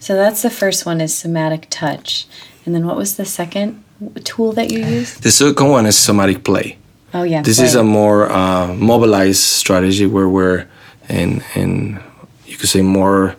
[0.00, 2.26] So that's the first one is somatic touch.
[2.64, 3.84] And then what was the second
[4.24, 5.18] tool that you use?
[5.18, 6.78] The second one is somatic play.
[7.14, 7.42] Oh, yeah.
[7.42, 7.66] This play.
[7.66, 10.66] is a more uh, mobilized strategy where we're
[11.08, 12.00] in, in,
[12.44, 13.36] you could say, more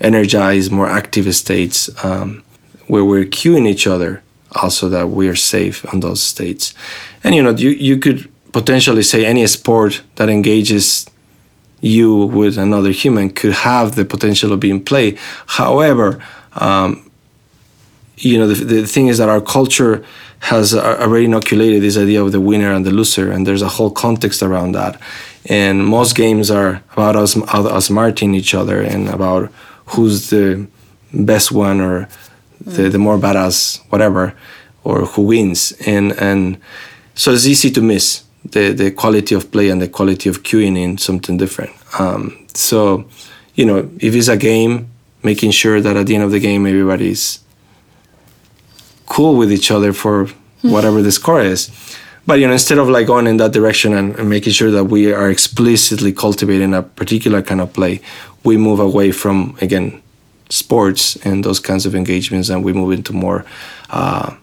[0.00, 1.90] energized, more active states.
[2.04, 2.42] Um,
[2.92, 4.22] where we're cueing each other
[4.60, 6.74] also that we are safe on those states.
[7.24, 11.06] And you know, you, you could potentially say any sport that engages
[11.80, 15.16] you with another human could have the potential of being play.
[15.46, 17.10] However, um,
[18.16, 20.04] you know, the, the thing is that our culture
[20.40, 23.90] has already inoculated this idea of the winner and the loser, and there's a whole
[23.90, 25.00] context around that.
[25.46, 29.52] And most games are about us, us marting each other and about
[29.86, 30.66] who's the
[31.12, 32.08] best one or
[32.64, 34.34] the, the more badass whatever
[34.84, 36.58] or who wins and and
[37.14, 40.76] so it's easy to miss the the quality of play and the quality of queuing
[40.76, 43.04] in something different um, so
[43.54, 44.88] you know if it's a game
[45.22, 47.41] making sure that at the end of the game everybody's
[49.06, 50.26] cool with each other for
[50.62, 51.70] whatever the score is
[52.26, 54.84] but you know instead of like going in that direction and, and, making sure that
[54.84, 58.00] we are explicitly cultivating a particular kind of play
[58.44, 60.02] we move away from again
[60.52, 63.44] sports and those kinds of engagements, and we move into more
[63.90, 64.36] uh,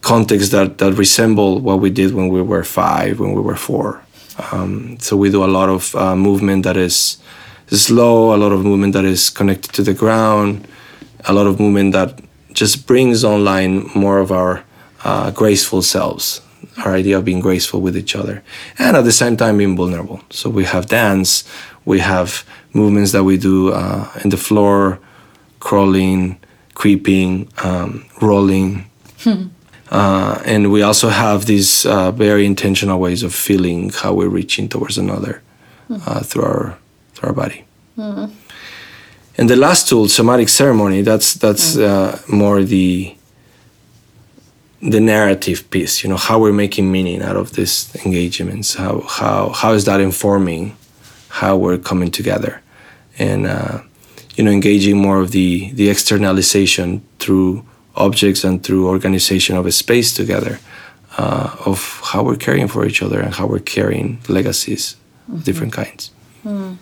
[0.00, 4.02] contexts that, that resemble what we did when we were five, when we were four.
[4.50, 7.18] Um, so we do a lot of uh, movement that is
[7.68, 10.66] slow, a lot of movement that is connected to the ground,
[11.26, 12.20] a lot of movement that
[12.52, 14.64] just brings online more of our
[15.04, 16.40] uh, graceful selves,
[16.84, 18.42] our idea of being graceful with each other,
[18.78, 20.20] and at the same time being vulnerable.
[20.30, 21.44] So we have dance,
[21.84, 24.98] we have movements that we do uh, in the floor,
[25.60, 26.38] crawling,
[26.74, 28.86] creeping, um, rolling.
[29.90, 34.68] uh, and we also have these uh, very intentional ways of feeling how we're reaching
[34.68, 35.42] towards another
[35.90, 36.78] uh, through our
[37.14, 37.64] through our body.
[37.96, 38.32] Mm.
[39.38, 42.28] And the last tool, somatic ceremony, that's that's mm.
[42.28, 43.16] more the
[44.82, 46.02] the narrative piece.
[46.02, 48.74] You know how we're making meaning out of these engagements.
[48.74, 50.76] How how how is that informing
[51.28, 52.60] how we're coming together,
[53.18, 53.80] and uh,
[54.36, 57.64] you know engaging more of the the externalization through
[57.94, 60.58] objects and through organization of a space together
[61.18, 65.36] uh, of how we're caring for each other and how we're carrying legacies mm-hmm.
[65.36, 66.10] of different kinds.
[66.44, 66.76] Mm.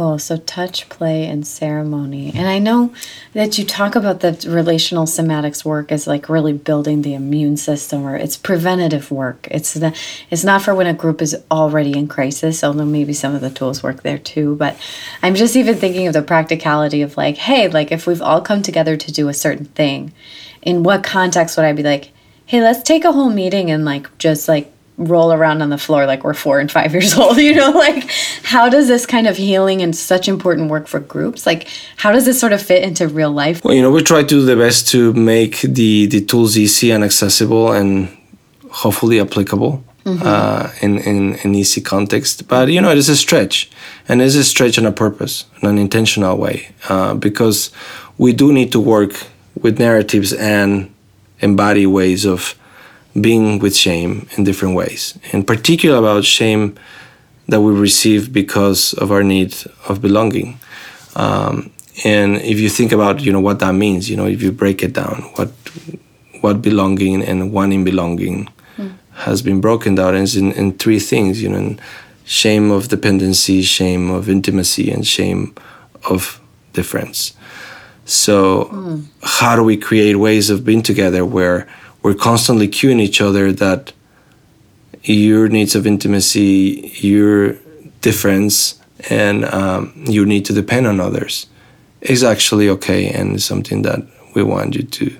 [0.00, 0.18] Cool.
[0.18, 2.32] So touch, play, and ceremony.
[2.34, 2.94] And I know
[3.34, 8.06] that you talk about the relational somatics work as like really building the immune system,
[8.06, 9.46] or it's preventative work.
[9.50, 9.94] It's the
[10.30, 13.50] it's not for when a group is already in crisis, although maybe some of the
[13.50, 14.56] tools work there too.
[14.56, 14.74] But
[15.22, 18.62] I'm just even thinking of the practicality of like, hey, like if we've all come
[18.62, 20.14] together to do a certain thing,
[20.62, 22.10] in what context would I be like,
[22.46, 26.04] hey, let's take a whole meeting and like just like roll around on the floor
[26.04, 28.08] like we're four and five years old you know like
[28.42, 32.26] how does this kind of healing and such important work for groups like how does
[32.26, 34.56] this sort of fit into real life well you know we try to do the
[34.56, 38.14] best to make the the tools easy and accessible and
[38.70, 40.22] hopefully applicable mm-hmm.
[40.22, 43.70] uh, in, in an easy context but you know it is a stretch
[44.06, 47.70] and it is a stretch on a purpose in an intentional way uh, because
[48.18, 49.12] we do need to work
[49.62, 50.92] with narratives and
[51.40, 52.54] embody ways of
[53.18, 56.76] being with shame in different ways, in particular about shame
[57.48, 59.54] that we receive because of our need
[59.88, 60.58] of belonging.
[61.16, 61.72] Um,
[62.04, 64.82] and if you think about, you know, what that means, you know, if you break
[64.82, 65.50] it down, what
[66.40, 68.94] what belonging and wanting belonging mm.
[69.12, 71.76] has been broken down is in, in three things, you know,
[72.24, 75.54] shame of dependency, shame of intimacy, and shame
[76.08, 76.40] of
[76.72, 77.34] difference.
[78.06, 79.04] So, mm.
[79.22, 81.68] how do we create ways of being together where
[82.02, 83.92] we're constantly cueing each other that
[85.02, 87.56] your needs of intimacy, your
[88.00, 91.46] difference, and um, you need to depend on others
[92.00, 94.00] is actually okay and something that
[94.34, 95.16] we want you to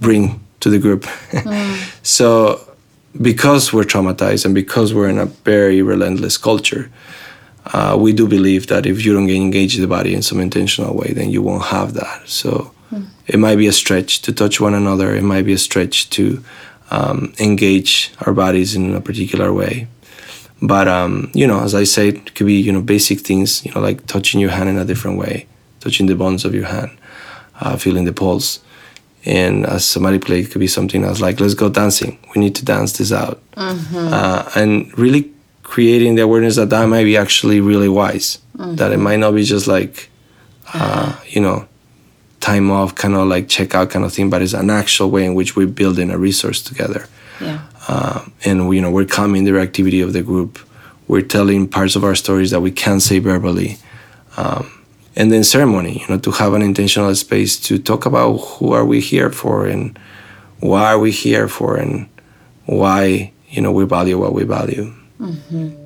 [0.00, 1.04] bring to the group.
[1.32, 2.06] Mm.
[2.06, 2.60] so,
[3.20, 6.90] because we're traumatized and because we're in a very relentless culture,
[7.66, 11.12] uh, we do believe that if you don't engage the body in some intentional way,
[11.12, 12.28] then you won't have that.
[12.28, 12.72] So.
[13.26, 15.14] It might be a stretch to touch one another.
[15.14, 16.42] It might be a stretch to
[16.90, 19.88] um, engage our bodies in a particular way.
[20.60, 23.72] But um, you know, as I said, it could be you know basic things, you
[23.72, 25.46] know, like touching your hand in a different way,
[25.80, 26.90] touching the bones of your hand,
[27.60, 28.60] uh, feeling the pulse.
[29.24, 32.18] And as somebody played, it could be something else like, let's go dancing.
[32.34, 33.40] We need to dance this out.
[33.52, 34.08] Mm-hmm.
[34.12, 35.32] Uh, and really
[35.62, 38.38] creating the awareness that that might be actually really wise.
[38.56, 38.76] Mm-hmm.
[38.76, 40.10] That it might not be just like,
[40.74, 41.68] uh, you know,
[42.42, 45.24] time off, kind of like check out kind of thing, but it's an actual way
[45.24, 47.06] in which we're building a resource together.
[47.40, 47.62] Yeah.
[47.88, 50.58] Uh, and we, you know, we're calming the activity of the group.
[51.08, 53.78] We're telling parts of our stories that we can't say verbally.
[54.36, 54.70] Um,
[55.14, 58.84] and then ceremony, you know, to have an intentional space to talk about who are
[58.84, 59.98] we here for and
[60.60, 62.08] why are we here for and
[62.66, 64.92] why, you know, we value what we value.
[65.20, 65.81] Mm-hmm.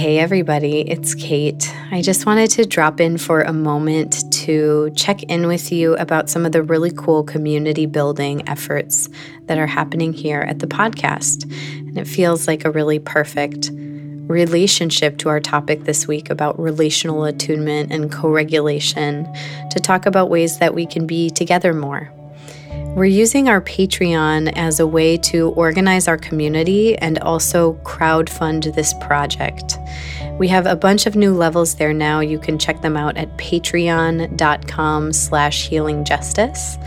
[0.00, 1.70] Hey, everybody, it's Kate.
[1.90, 6.30] I just wanted to drop in for a moment to check in with you about
[6.30, 9.10] some of the really cool community building efforts
[9.44, 11.44] that are happening here at the podcast.
[11.80, 17.24] And it feels like a really perfect relationship to our topic this week about relational
[17.24, 19.30] attunement and co regulation
[19.70, 22.10] to talk about ways that we can be together more.
[22.96, 28.92] We're using our Patreon as a way to organize our community and also crowdfund this
[28.94, 29.78] project.
[30.40, 32.18] We have a bunch of new levels there now.
[32.18, 36.84] You can check them out at patreon.com slash healingjustice.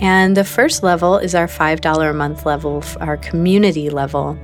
[0.00, 4.34] And the first level is our $5 a month level, our community level,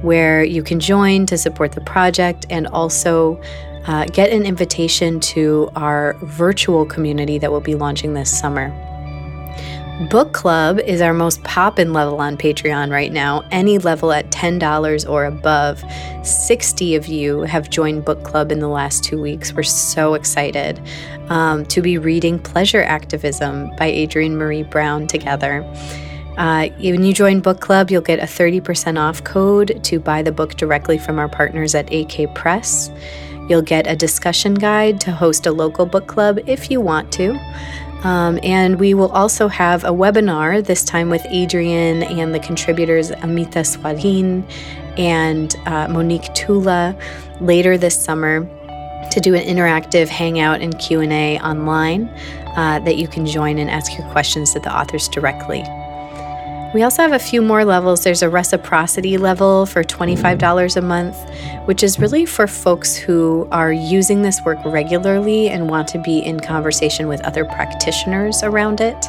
[0.00, 3.40] where you can join to support the project and also
[3.86, 8.76] uh, get an invitation to our virtual community that we'll be launching this summer.
[10.08, 15.08] Book Club is our most poppin' level on Patreon right now, any level at $10
[15.08, 15.82] or above.
[16.26, 19.52] 60 of you have joined Book Club in the last two weeks.
[19.52, 20.80] We're so excited
[21.28, 25.62] um, to be reading Pleasure Activism by Adrienne Maree Brown together.
[26.36, 30.32] Uh, when you join Book Club, you'll get a 30% off code to buy the
[30.32, 32.90] book directly from our partners at AK Press.
[33.48, 37.38] You'll get a discussion guide to host a local book club if you want to.
[38.04, 43.10] Um, and we will also have a webinar, this time with Adrienne and the contributors
[43.10, 44.44] Amita Swadhin
[44.98, 46.96] and uh, Monique Tula
[47.40, 48.40] later this summer
[49.10, 52.08] to do an interactive hangout and Q&A online
[52.56, 55.62] uh, that you can join and ask your questions to the authors directly.
[56.74, 58.02] We also have a few more levels.
[58.02, 61.16] There's a reciprocity level for $25 a month,
[61.66, 66.20] which is really for folks who are using this work regularly and want to be
[66.20, 69.06] in conversation with other practitioners around it.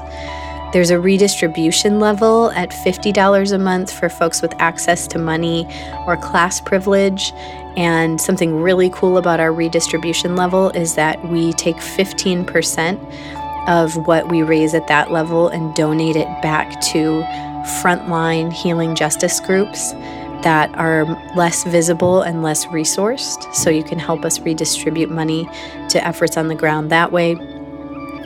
[0.74, 5.66] There's a redistribution level at $50 a month for folks with access to money
[6.06, 7.32] or class privilege.
[7.78, 13.00] And something really cool about our redistribution level is that we take 15%
[13.70, 17.24] of what we raise at that level and donate it back to
[17.82, 19.94] frontline healing justice groups
[20.44, 23.54] that are less visible and less resourced.
[23.54, 25.48] So you can help us redistribute money
[25.90, 27.38] to efforts on the ground that way.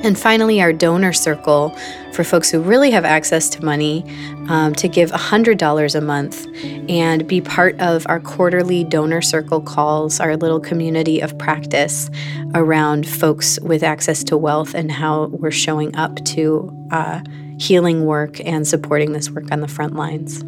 [0.04, 1.76] And finally, our donor circle
[2.14, 4.06] for folks who really have access to money
[4.48, 6.48] um, to give $100 a month
[6.90, 12.10] and be part of our quarterly donor circle calls, our little community of practice
[12.54, 17.22] around folks with access to wealth and how we're showing up to uh,
[17.60, 20.44] healing work and supporting this work on the front lines.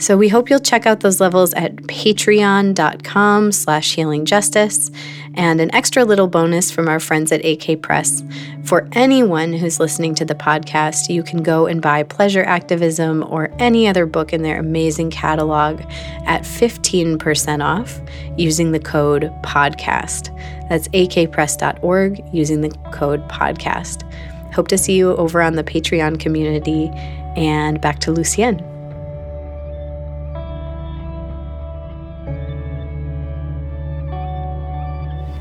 [0.00, 4.90] So we hope you'll check out those levels at patreon.com slash healingjustice
[5.34, 8.24] and an extra little bonus from our friends at AK Press.
[8.64, 13.50] For anyone who's listening to the podcast, you can go and buy Pleasure Activism or
[13.58, 15.82] any other book in their amazing catalog
[16.24, 18.00] at 15% off
[18.38, 20.68] using the code PODCAST.
[20.70, 24.10] That's akpress.org using the code PODCAST.
[24.54, 26.90] Hope to see you over on the Patreon community
[27.36, 28.64] and back to Lucien.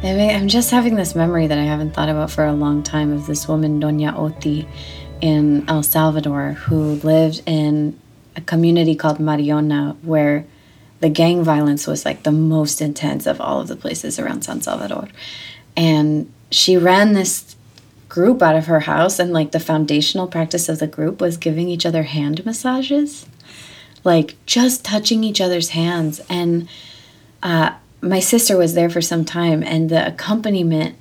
[0.02, 3.28] I'm just having this memory that I haven't thought about for a long time of
[3.28, 4.68] this woman, Doña Oti,
[5.22, 8.00] in El Salvador, who lived in
[8.36, 10.46] a community called Mariona, where
[11.02, 14.62] the gang violence was like the most intense of all of the places around San
[14.62, 15.10] Salvador.
[15.76, 17.56] And she ran this
[18.10, 21.70] group out of her house, and like the foundational practice of the group was giving
[21.70, 23.28] each other hand massages,
[24.04, 26.20] like just touching each other's hands.
[26.30, 26.68] And
[27.42, 30.98] uh, my sister was there for some time, and the accompaniment,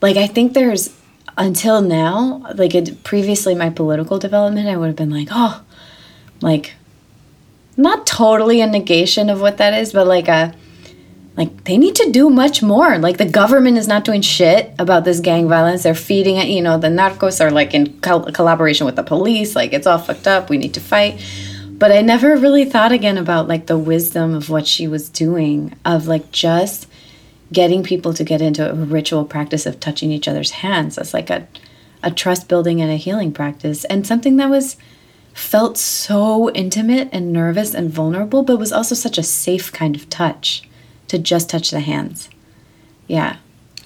[0.00, 0.94] like, I think there's
[1.38, 5.62] until now, like it, previously my political development, I would have been like, oh,
[6.42, 6.74] like
[7.76, 10.54] not totally a negation of what that is, but like a
[11.36, 12.98] like they need to do much more.
[12.98, 15.84] Like the government is not doing shit about this gang violence.
[15.84, 16.48] They're feeding it.
[16.48, 19.54] You know, the narcos are like in col- collaboration with the police.
[19.54, 20.50] Like it's all fucked up.
[20.50, 21.24] We need to fight.
[21.70, 25.74] But I never really thought again about like the wisdom of what she was doing
[25.84, 26.88] of like just
[27.52, 30.96] getting people to get into a ritual practice of touching each other's hands.
[30.96, 31.46] That's like a
[32.02, 34.76] a trust building and a healing practice and something that was
[35.34, 40.08] felt so intimate and nervous and vulnerable, but was also such a safe kind of
[40.08, 40.62] touch
[41.10, 42.30] to just touch the hands.
[43.08, 43.36] Yeah.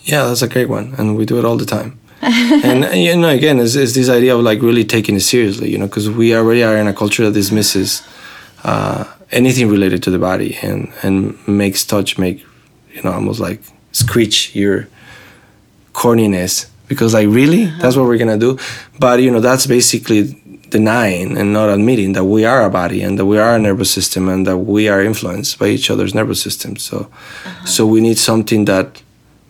[0.02, 0.94] Yeah, that's a great one.
[0.98, 1.98] And we do it all the time.
[2.20, 5.78] and, you know, again, it's, it's, this idea of like really taking it seriously, you
[5.78, 8.06] know, because we already are in a culture that dismisses
[8.62, 12.44] uh, anything related to the body and, and makes touch make,
[12.92, 13.60] you know, almost like
[13.92, 14.86] screech your
[15.94, 17.78] corniness because like really uh-huh.
[17.80, 18.58] that's what we're gonna do
[18.98, 20.42] but you know that's basically
[20.78, 23.90] denying and not admitting that we are a body and that we are a nervous
[23.98, 26.76] system and that we are influenced by each other's nervous system.
[26.76, 27.66] So, uh-huh.
[27.74, 29.00] so we need something that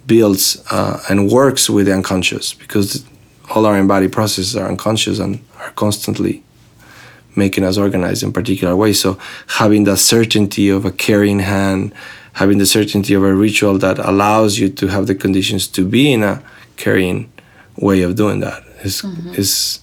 [0.06, 3.06] builds uh, and works with the unconscious because
[3.54, 6.42] all our embodied processes are unconscious and are constantly
[7.34, 9.00] making us organize in particular ways.
[9.00, 9.18] So
[9.62, 11.94] having that certainty of a caring hand,
[12.34, 16.12] having the certainty of a ritual that allows you to have the conditions to be
[16.12, 16.42] in a
[16.76, 17.32] caring
[17.76, 19.32] way of doing that is, mm-hmm.
[19.42, 19.80] is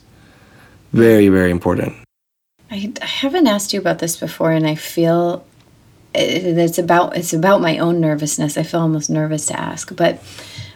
[0.91, 1.95] very, very important.
[2.69, 5.45] I, haven't asked you about this before, and I feel
[6.13, 8.57] it's about it's about my own nervousness.
[8.57, 10.21] I feel almost nervous to ask, but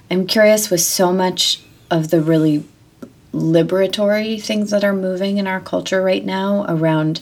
[0.09, 2.63] I'm curious with so much of the really
[3.34, 7.22] liberatory things that are moving in our culture right now around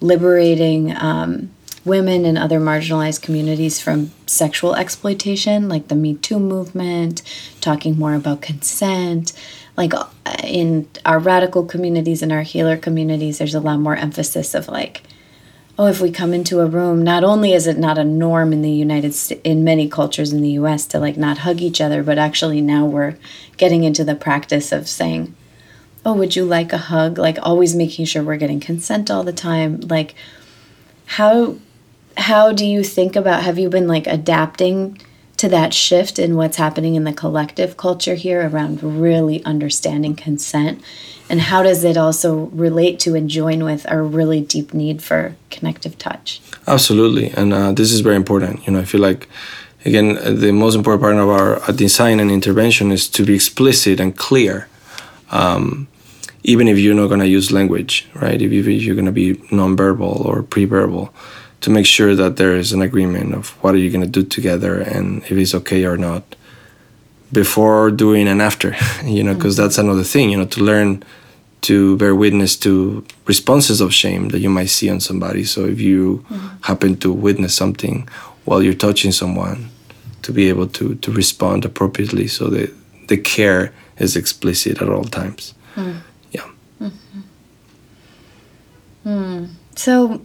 [0.00, 1.50] liberating um,
[1.84, 7.22] women and other marginalized communities from sexual exploitation, like the Me Too movement,
[7.60, 9.32] talking more about consent,
[9.76, 9.92] like
[10.44, 15.02] in our radical communities and our healer communities there's a lot more emphasis of like
[15.78, 18.62] oh if we come into a room not only is it not a norm in
[18.62, 22.02] the united states in many cultures in the us to like not hug each other
[22.02, 23.16] but actually now we're
[23.56, 25.34] getting into the practice of saying
[26.04, 27.18] oh would you like a hug?
[27.18, 29.80] Like always making sure we're getting consent all the time.
[29.80, 30.14] Like
[31.06, 31.56] how
[32.16, 35.00] how do you think about have you been like adapting
[35.38, 40.82] to that shift in what's happening in the collective culture here around really understanding consent?
[41.30, 45.36] And how does it also relate to and join with our really deep need for
[45.50, 46.40] connective touch?
[46.66, 47.30] Absolutely.
[47.30, 48.66] And uh, this is very important.
[48.66, 49.28] You know i feel like
[49.84, 54.00] again the most important part of our uh, design and intervention is to be explicit
[54.00, 54.68] and clear.
[55.30, 55.88] Um,
[56.44, 58.40] even if you're not going to use language right?
[58.40, 61.12] If, you're going to be nonverbal or pre-verbal
[61.60, 64.22] to make sure that there is an agreement of what are you going to do
[64.22, 66.36] together and if it's okay or not
[67.32, 69.64] before doing and after you know because mm-hmm.
[69.64, 71.02] that's another thing you know to learn
[71.60, 75.80] to bear witness to responses of shame that you might see on somebody so if
[75.80, 76.48] you mm-hmm.
[76.62, 78.08] happen to witness something
[78.44, 79.68] while you're touching someone
[80.22, 82.72] to be able to to respond appropriately so that
[83.08, 86.00] the care is explicit at all times mm.
[86.30, 86.48] yeah
[86.80, 87.20] mm-hmm.
[89.04, 89.48] mm.
[89.74, 90.20] so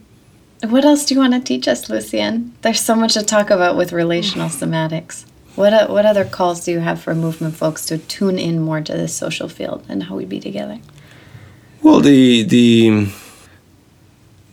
[0.69, 2.53] what else do you want to teach us, Lucien?
[2.61, 5.25] There's so much to talk about with relational somatics.
[5.55, 8.81] What uh, what other calls do you have for movement folks to tune in more
[8.81, 10.79] to this social field and how we be together?
[11.83, 13.07] Well, the the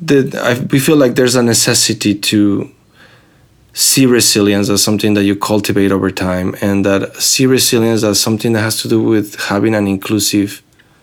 [0.01, 2.71] the I, we feel like there's a necessity to
[3.73, 8.53] see resilience as something that you cultivate over time, and that see resilience as something
[8.53, 10.63] that has to do with having an inclusive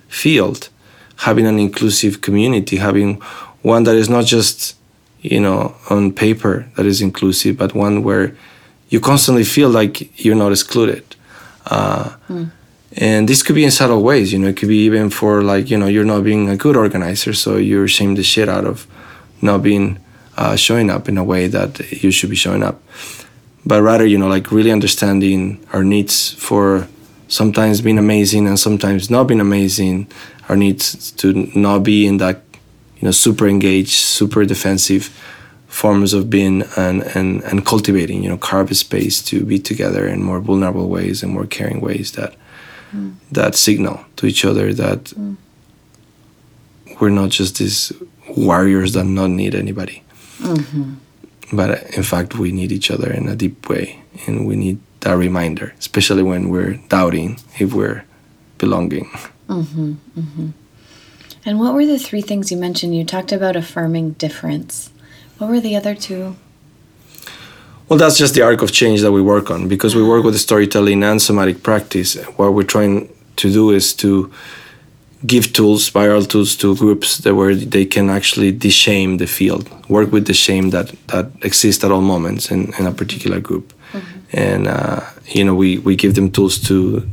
[0.10, 0.70] field,
[1.18, 3.16] having an inclusive community, having
[3.64, 4.77] one that is not just
[5.22, 8.36] you know, on paper that is inclusive, but one where
[8.90, 11.16] you constantly feel like you're not excluded.
[11.66, 12.52] Uh, mm.
[12.94, 15.70] And this could be in subtle ways, you know, it could be even for like,
[15.70, 18.88] you know, you're not being a good organizer, so you're shamed the shit out of
[19.42, 20.00] not being
[20.38, 22.82] uh, showing up in a way that you should be showing up.
[23.66, 26.88] But rather, you know, like really understanding our needs for
[27.28, 30.08] sometimes being amazing and sometimes not being amazing,
[30.48, 32.47] our needs to not be in that
[33.00, 35.10] you know super engaged, super defensive
[35.68, 40.08] forms of being and, and, and cultivating, you know, carve a space to be together
[40.08, 42.34] in more vulnerable ways and more caring ways that
[42.92, 43.14] mm.
[43.32, 45.36] that signal to each other that mm.
[47.00, 47.92] we're not just these
[48.36, 50.04] warriors that not need anybody.
[50.40, 50.94] Mm-hmm.
[51.54, 55.18] but in fact we need each other in a deep way and we need that
[55.18, 58.04] reminder especially when we're doubting if we're
[58.60, 59.06] belonging
[59.48, 60.50] mm-hmm, mm-hmm.
[61.48, 62.94] And what were the three things you mentioned?
[62.94, 64.92] You talked about affirming difference.
[65.38, 66.36] What were the other two?
[67.88, 70.38] Well that's just the arc of change that we work on because we work with
[70.38, 72.16] storytelling and somatic practice.
[72.36, 74.30] What we're trying to do is to
[75.26, 80.12] give tools, viral tools to groups that where they can actually de-shame the field, work
[80.12, 84.20] with the shame that that exists at all moments in, in a particular group, mm-hmm.
[84.34, 87.08] and uh, you know we we give them tools to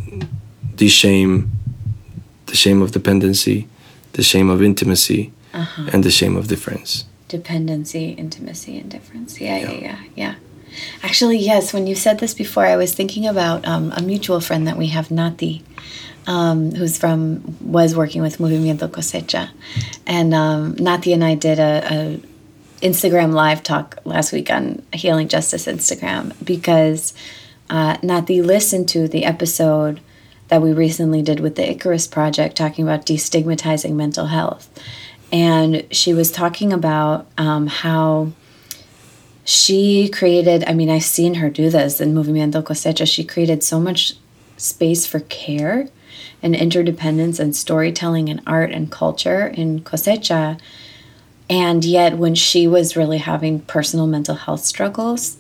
[0.75, 1.51] de-shame
[2.47, 3.69] the shame of dependency,
[4.15, 5.91] the shame of intimacy, uh-huh.
[5.93, 7.05] and the shame of difference.
[7.29, 9.41] Dependency, intimacy, and difference.
[9.41, 9.99] Yeah, yeah, yeah, yeah.
[10.17, 10.35] yeah.
[11.03, 11.73] Actually, yes.
[11.73, 14.89] When you said this before, I was thinking about um, a mutual friend that we
[14.89, 15.63] have, Nati
[16.27, 19.51] um, who's from was working with Movimiento Cosecha,
[20.07, 22.21] and um, Nati and I did a, a,
[22.87, 27.15] Instagram live talk last week on Healing Justice Instagram because
[27.71, 30.01] uh, Nati listened to the episode
[30.49, 34.71] that we recently did with the Icarus Project talking about destigmatizing mental health,
[35.33, 38.33] and she was talking about um, how
[39.47, 43.79] she created i mean i've seen her do this in movimiento cosecha she created so
[43.79, 44.15] much
[44.57, 45.87] space for care
[46.43, 50.61] and interdependence and storytelling and art and culture in Cosecha.
[51.49, 55.39] And yet, when she was really having personal mental health struggles,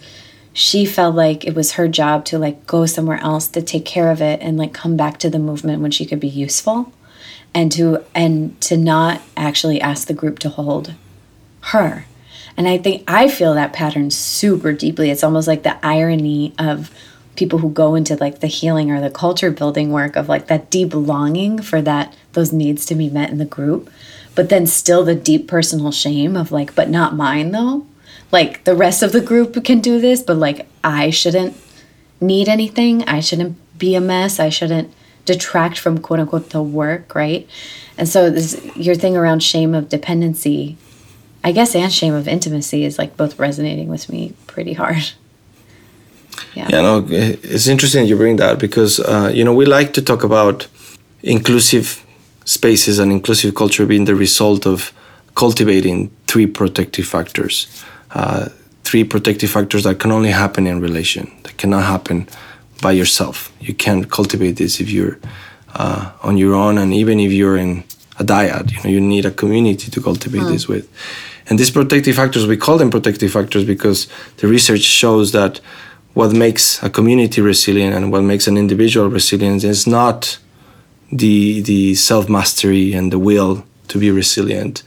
[0.56, 4.10] she felt like it was her job to like go somewhere else to take care
[4.10, 6.92] of it and like come back to the movement when she could be useful
[7.52, 10.94] and to and to not actually ask the group to hold
[11.72, 12.06] her.
[12.56, 15.10] And i think i feel that pattern super deeply.
[15.10, 16.90] It's almost like the irony of
[17.34, 20.70] people who go into like the healing or the culture building work of like that
[20.70, 23.90] deep longing for that those needs to be met in the group
[24.36, 27.84] but then still the deep personal shame of like but not mine though
[28.34, 31.54] like the rest of the group can do this but like i shouldn't
[32.20, 34.92] need anything i shouldn't be a mess i shouldn't
[35.24, 37.48] detract from quote unquote the work right
[37.96, 40.76] and so this your thing around shame of dependency
[41.42, 45.04] i guess and shame of intimacy is like both resonating with me pretty hard
[46.54, 46.68] yeah.
[46.68, 50.24] yeah, no, it's interesting you bring that because uh, you know we like to talk
[50.24, 50.66] about
[51.22, 52.04] inclusive
[52.44, 54.92] spaces and inclusive culture being the result of
[55.34, 57.84] cultivating three protective factors.
[58.14, 58.48] Uh,
[58.84, 61.30] three protective factors that can only happen in relation.
[61.42, 62.28] That cannot happen
[62.80, 63.52] by yourself.
[63.60, 65.18] You can't cultivate this if you're
[65.74, 67.84] uh, on your own, and even if you're in
[68.18, 70.52] a dyad, you know you need a community to cultivate mm.
[70.52, 70.88] this with.
[71.48, 74.06] And these protective factors, we call them protective factors because
[74.38, 75.60] the research shows that
[76.14, 80.38] what makes a community resilient and what makes an individual resilient is not
[81.10, 84.82] the the self mastery and the will to be resilient,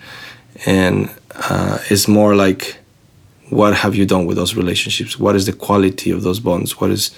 [0.65, 2.77] and uh, it's more like
[3.49, 5.19] what have you done with those relationships?
[5.19, 6.79] What is the quality of those bonds?
[6.79, 7.11] What is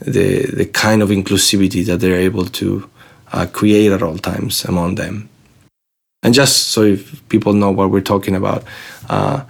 [0.00, 2.88] the the kind of inclusivity that they're able to
[3.32, 5.28] uh, create at all times among them?
[6.22, 8.64] And just so if people know what we're talking about.
[9.08, 9.44] Uh,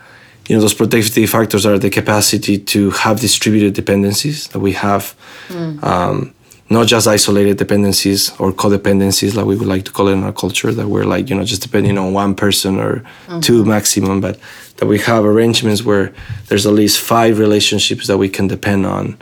[0.49, 5.17] you know those protective factors are the capacity to have distributed dependencies that we have
[5.49, 5.83] mm.
[5.83, 6.33] um,
[6.69, 10.33] not just isolated dependencies or codependencies like we would like to call it in our
[10.33, 13.41] culture that we're like you know just depending on one person or mm-hmm.
[13.41, 14.39] two maximum but
[14.79, 16.13] that we have arrangements where
[16.49, 19.17] there's at least five relationships that we can depend on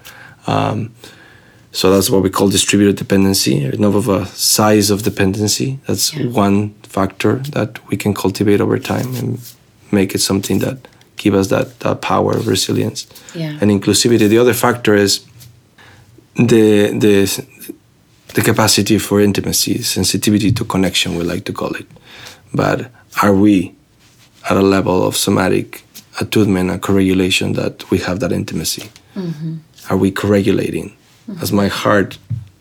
[0.47, 0.95] um,
[1.73, 6.27] so that's what we call distributed dependency enough of a size of dependency that's yeah.
[6.27, 9.55] one factor that we can cultivate over time and
[9.91, 13.59] make it something that give us that, that power of resilience yeah.
[13.61, 14.29] and inclusivity.
[14.29, 15.25] The other factor is
[16.37, 17.45] the the
[18.35, 21.87] the capacity for intimacy, sensitivity to connection, we like to call it.
[22.53, 22.91] But
[23.23, 23.75] are we
[24.51, 25.85] at a level of somatic
[26.21, 28.91] attunement and co-regulation that we have that intimacy?
[29.15, 29.57] Mm-hmm.
[29.91, 30.91] Are we co-regulating?
[30.91, 31.41] Mm-hmm.
[31.41, 32.19] Does my heart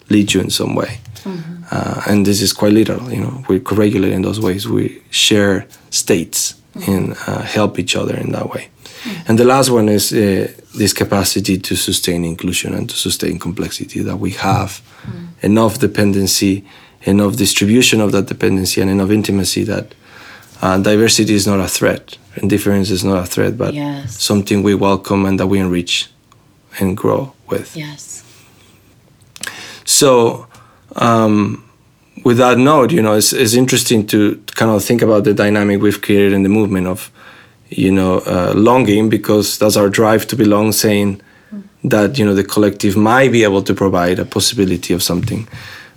[0.10, 1.00] lead you in some way?
[1.24, 1.64] Mm-hmm.
[1.72, 3.12] Uh, and this is quite literal.
[3.12, 4.68] You know, we co-regulate in those ways.
[4.68, 6.56] We share states
[6.88, 8.70] and uh, help each other in that way.
[9.28, 14.02] And the last one is uh, this capacity to sustain inclusion and to sustain complexity
[14.02, 15.28] that we have mm.
[15.42, 16.66] enough dependency,
[17.02, 19.94] enough distribution of that dependency, and enough intimacy that
[20.62, 24.22] uh, diversity is not a threat and difference is not a threat, but yes.
[24.22, 26.10] something we welcome and that we enrich
[26.80, 27.76] and grow with.
[27.76, 28.24] Yes.
[29.86, 30.48] So,
[30.96, 31.70] um,
[32.24, 35.82] with that note, you know, it's, it's interesting to kind of think about the dynamic
[35.82, 37.12] we've created in the movement of,
[37.78, 41.22] you know, uh, longing because that's our drive to belong, saying
[41.84, 45.48] that you know the collective might be able to provide a possibility of something,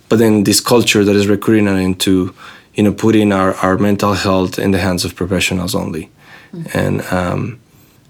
[0.09, 2.33] but then this culture that is recruiting us into,
[2.75, 6.09] you know, putting our, our mental health in the hands of professionals only,
[6.51, 6.77] mm-hmm.
[6.77, 7.59] and um,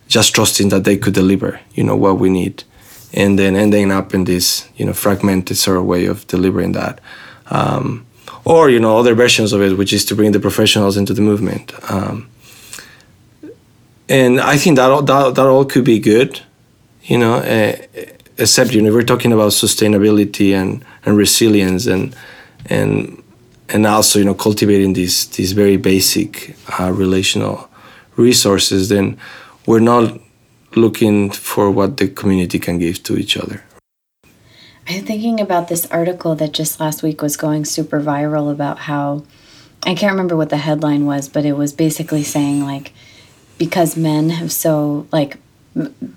[0.07, 2.63] just trusting that they could deliver, you know, what we need,
[3.13, 6.99] and then ending up in this, you know, fragmented sort of way of delivering that.
[7.49, 8.05] Um,
[8.47, 11.21] or you know other versions of it, which is to bring the professionals into the
[11.21, 11.73] movement.
[11.91, 12.29] Um,
[14.09, 16.41] and I think that all, that, that all could be good,
[17.03, 17.75] you know, uh,
[18.37, 22.15] except you know we're talking about sustainability and, and resilience and
[22.67, 23.21] and
[23.69, 27.69] and also you know cultivating these these very basic uh, relational
[28.15, 28.89] resources.
[28.89, 29.17] Then
[29.65, 30.19] we're not
[30.75, 33.63] looking for what the community can give to each other.
[34.89, 39.25] I'm thinking about this article that just last week was going super viral about how
[39.83, 42.93] I can't remember what the headline was, but it was basically saying like
[43.57, 45.37] because men have so like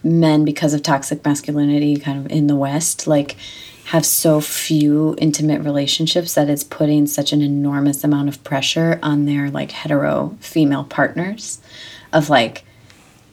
[0.03, 3.36] men because of toxic masculinity kind of in the west like
[3.86, 9.26] have so few intimate relationships that it's putting such an enormous amount of pressure on
[9.26, 11.61] their like hetero female partners
[12.12, 12.64] of like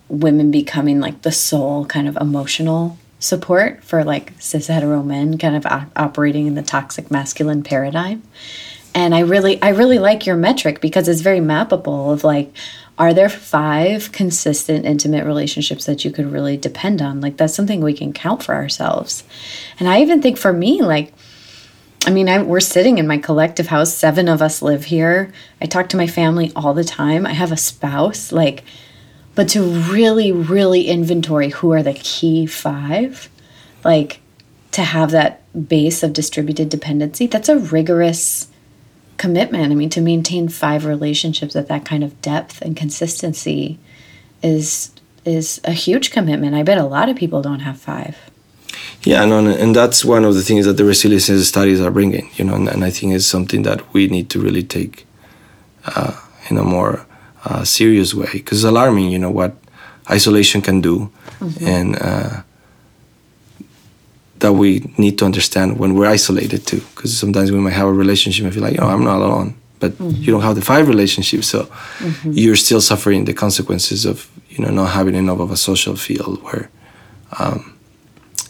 [0.09, 5.55] women becoming like the sole kind of emotional support for like cis hetero men kind
[5.55, 8.23] of op- operating in the toxic masculine paradigm.
[8.95, 12.51] And i really i really like your metric because it's very mappable of like
[12.97, 17.81] are there five consistent intimate relationships that you could really depend on like that's something
[17.81, 19.23] we can count for ourselves
[19.79, 21.13] and i even think for me like
[22.05, 23.93] I mean, I, we're sitting in my collective house.
[23.93, 25.33] Seven of us live here.
[25.61, 27.25] I talk to my family all the time.
[27.25, 28.31] I have a spouse.
[28.31, 28.63] Like,
[29.35, 33.29] but to really, really inventory who are the key five,
[33.83, 34.21] like
[34.71, 38.47] to have that base of distributed dependency, that's a rigorous
[39.17, 39.71] commitment.
[39.71, 43.79] I mean, to maintain five relationships at that kind of depth and consistency
[44.43, 44.91] is
[45.25, 46.55] is a huge commitment.
[46.55, 48.17] I bet a lot of people don't have five.
[49.03, 52.45] Yeah, no, and that's one of the things that the resilience studies are bringing, you
[52.45, 55.05] know, and, and I think it's something that we need to really take
[55.85, 57.05] uh, in a more
[57.45, 59.55] uh, serious way because it's alarming, you know, what
[60.09, 61.67] isolation can do, mm-hmm.
[61.67, 62.41] and uh,
[64.39, 66.81] that we need to understand when we're isolated too.
[66.95, 69.91] Because sometimes we might have a relationship and feel like, oh, I'm not alone, but
[69.93, 70.21] mm-hmm.
[70.21, 72.31] you don't have the five relationships, so mm-hmm.
[72.33, 76.41] you're still suffering the consequences of you know not having enough of a social field
[76.43, 76.69] where,
[77.39, 77.77] um,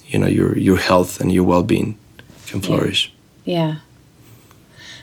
[0.07, 1.97] you know, your your health and your well-being
[2.47, 3.11] can flourish.
[3.45, 3.55] yeah.
[3.55, 3.75] yeah.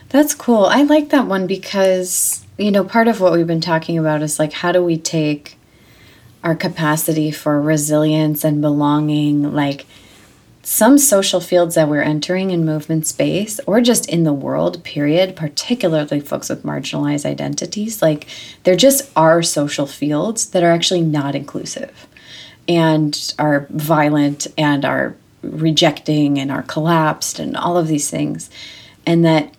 [0.09, 0.65] That's cool.
[0.65, 4.39] I like that one because you know, part of what we've been talking about is
[4.39, 5.57] like how do we take
[6.43, 9.85] our capacity for resilience and belonging, like
[10.65, 15.35] some social fields that we're entering in movement space or just in the world, period,
[15.35, 18.27] particularly folks with marginalized identities, like
[18.63, 22.07] there just are social fields that are actually not inclusive
[22.67, 28.49] and are violent and are rejecting and are collapsed and all of these things.
[29.05, 29.53] And that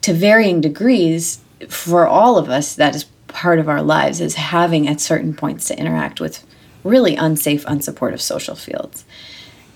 [0.00, 4.88] to varying degrees, for all of us, that is part of our lives, is having
[4.88, 6.42] at certain points to interact with
[6.82, 9.04] really unsafe, unsupportive social fields.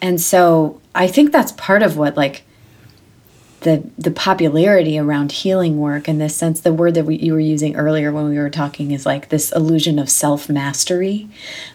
[0.05, 2.42] And so I think that's part of what, like,
[3.61, 7.40] the, the popularity around healing work and this sense the word that we, you were
[7.40, 11.30] using earlier when we were talking is like this illusion of self mastery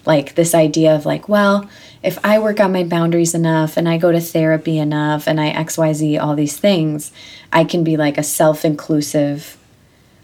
[0.06, 1.68] like this idea of like well
[2.04, 5.52] if i work on my boundaries enough and i go to therapy enough and i
[5.64, 7.12] xyz all these things
[7.52, 9.58] i can be like a self inclusive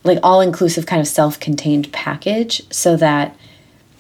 [0.04, 3.36] like all inclusive kind of self contained package so that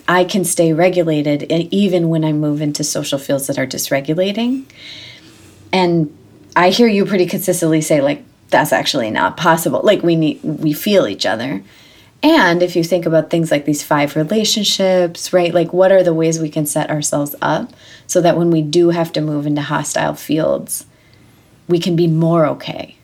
[0.07, 4.65] I can stay regulated even when I move into social fields that are dysregulating.
[5.73, 6.15] And
[6.55, 9.81] I hear you pretty consistently say, like, that's actually not possible.
[9.83, 11.63] Like, we need, we feel each other.
[12.21, 15.53] And if you think about things like these five relationships, right?
[15.53, 17.73] Like, what are the ways we can set ourselves up
[18.07, 20.85] so that when we do have to move into hostile fields,
[21.67, 22.95] we can be more okay,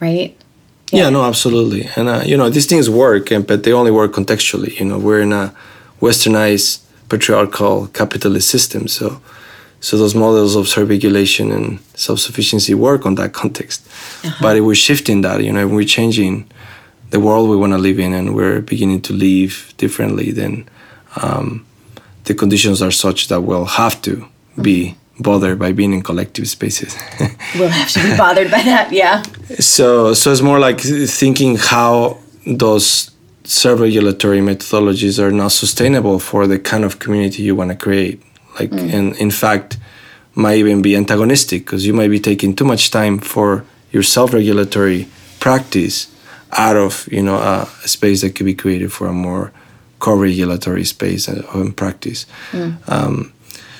[0.00, 0.36] right?
[0.90, 1.88] Yeah, yeah no, absolutely.
[1.96, 4.78] And uh, you know, these things work, but they only work contextually.
[4.78, 5.54] You know, we're in a
[6.02, 9.20] westernized patriarchal capitalist system, so
[9.80, 13.84] so those models of self-regulation and self-sufficiency work on that context.
[14.24, 14.36] Uh-huh.
[14.40, 16.48] But if we're shifting that, you know, we're changing
[17.10, 20.68] the world we want to live in, and we're beginning to live differently, then
[21.16, 21.66] um,
[22.24, 24.24] the conditions are such that we'll have to
[24.60, 26.96] be bothered by being in collective spaces.
[27.56, 29.22] we'll have to be bothered by that, yeah.
[29.58, 33.11] So, so it's more like thinking how those
[33.44, 38.22] self-regulatory methodologies are not sustainable for the kind of community you want to create.
[38.58, 38.92] Like, mm.
[38.92, 39.78] and in fact,
[40.34, 45.08] might even be antagonistic because you might be taking too much time for your self-regulatory
[45.40, 46.08] practice
[46.52, 49.52] out of you know a, a space that could be created for a more
[49.98, 52.26] co-regulatory space and practice.
[52.50, 52.88] Mm.
[52.88, 53.32] Um,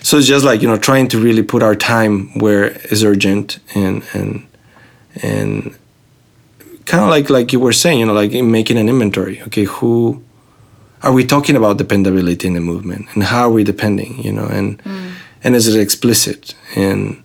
[0.02, 3.58] so it's just like you know trying to really put our time where it's urgent
[3.74, 4.46] and and
[5.22, 5.76] and
[6.86, 9.42] kind of like like you were saying you know like making an inventory.
[9.42, 10.22] Okay who
[11.02, 13.06] are we talking about dependability in the movement?
[13.14, 14.46] And how are we depending you know?
[14.46, 15.12] And mm.
[15.42, 16.54] and is it explicit?
[16.76, 17.22] And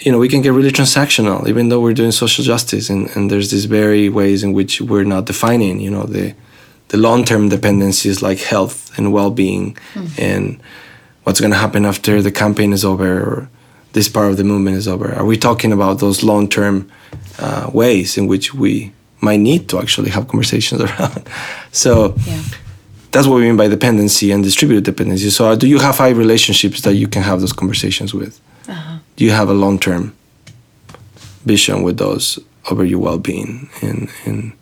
[0.00, 3.30] you know we can get really transactional even though we're doing social justice and, and
[3.30, 6.34] there's these very ways in which we're not defining you know the
[6.88, 10.18] the long-term dependencies like health and well-being mm.
[10.18, 10.60] and
[11.22, 13.48] what's going to happen after the campaign is over or
[13.92, 15.12] this part of the movement is over.
[15.14, 16.90] Are we talking about those long-term
[17.38, 21.28] uh, ways in which we might need to actually have conversations around.
[21.70, 22.42] so yeah.
[23.12, 25.30] that's what we mean by dependency and distributed dependency.
[25.30, 28.40] So uh, do you have five relationships that you can have those conversations with?
[28.68, 28.98] Uh-huh.
[29.16, 30.14] Do you have a long term
[31.44, 32.38] vision with those
[32.70, 34.52] over your well being and and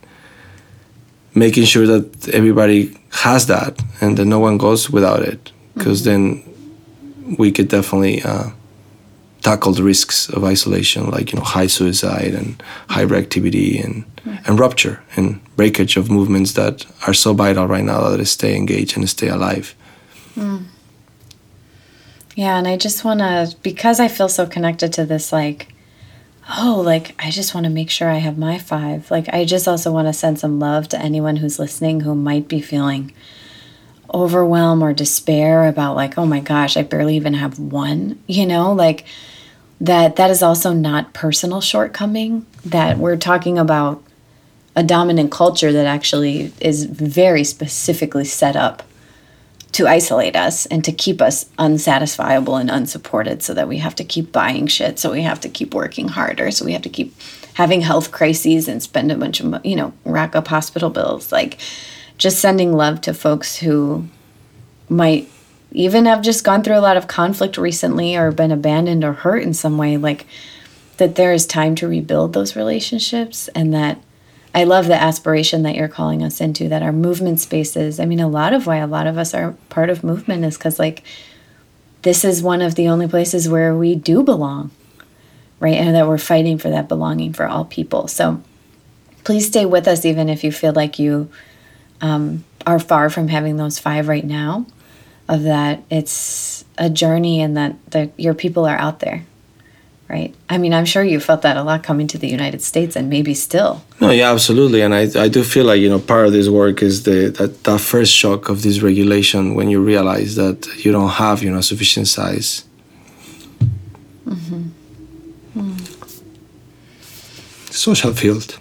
[1.34, 6.10] making sure that everybody has that and that no one goes without it because mm-hmm.
[7.24, 8.50] then we could definitely uh,
[9.42, 14.48] tackle the risks of isolation, like you know high suicide and high reactivity and mm.
[14.48, 18.56] and rupture and breakage of movements that are so vital right now that they stay
[18.56, 19.74] engaged and stay alive.
[20.36, 20.64] Mm.
[22.36, 25.72] Yeah, and I just want to because I feel so connected to this, like,
[26.58, 29.10] oh, like I just want to make sure I have my five.
[29.10, 32.48] Like I just also want to send some love to anyone who's listening who might
[32.48, 33.12] be feeling
[34.14, 38.72] overwhelm or despair about like oh my gosh i barely even have one you know?
[38.72, 39.04] Like
[39.80, 44.02] that that is also not personal shortcoming that we're talking about
[44.76, 48.82] a dominant culture that actually is very specifically set up
[49.72, 54.04] to isolate us and to keep us unsatisfiable and unsupported so that we have to
[54.04, 57.14] keep buying shit so we have to keep working harder so we have to keep
[57.54, 61.32] having health crises and spend a bunch of you know rack up hospital bills.
[61.32, 61.58] Like
[62.20, 64.06] just sending love to folks who
[64.90, 65.26] might
[65.72, 69.42] even have just gone through a lot of conflict recently or been abandoned or hurt
[69.42, 70.26] in some way, like
[70.98, 73.98] that there is time to rebuild those relationships and that
[74.54, 77.98] I love the aspiration that you're calling us into that our movement spaces.
[77.98, 80.58] I mean, a lot of why a lot of us are part of movement is
[80.58, 81.02] because, like,
[82.02, 84.72] this is one of the only places where we do belong,
[85.58, 85.76] right?
[85.76, 88.08] And that we're fighting for that belonging for all people.
[88.08, 88.42] So
[89.24, 91.30] please stay with us, even if you feel like you
[92.00, 94.66] um, are far from having those five right now
[95.28, 99.24] of that it's a journey and that the, your people are out there
[100.08, 102.96] right i mean i'm sure you felt that a lot coming to the united states
[102.96, 106.26] and maybe still no yeah absolutely and i, I do feel like you know part
[106.26, 110.34] of this work is the that, that first shock of this regulation when you realize
[110.34, 112.64] that you don't have you know sufficient size
[114.26, 114.62] mm-hmm.
[115.56, 115.80] Mm.
[117.72, 118.58] social field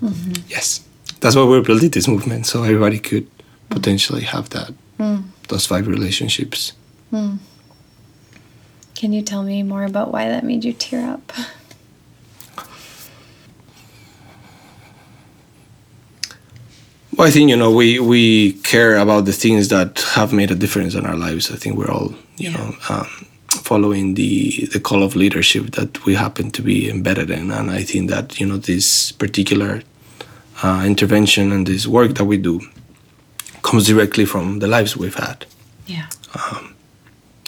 [0.00, 0.32] mm-hmm.
[0.48, 0.84] yes
[1.24, 3.26] that's why we're building this movement so everybody could
[3.70, 6.72] potentially have that mm those five relationships.
[7.10, 7.36] Hmm.
[8.94, 11.32] Can you tell me more about why that made you tear up?
[17.14, 20.54] Well, I think you know we we care about the things that have made a
[20.54, 21.50] difference in our lives.
[21.50, 22.56] I think we're all you yeah.
[22.56, 23.06] know um,
[23.48, 27.82] following the the call of leadership that we happen to be embedded in, and I
[27.84, 29.82] think that you know this particular
[30.62, 32.60] uh, intervention and this work that we do
[33.62, 35.46] comes directly from the lives we've had.
[35.86, 36.06] Yeah.
[36.34, 36.74] Um,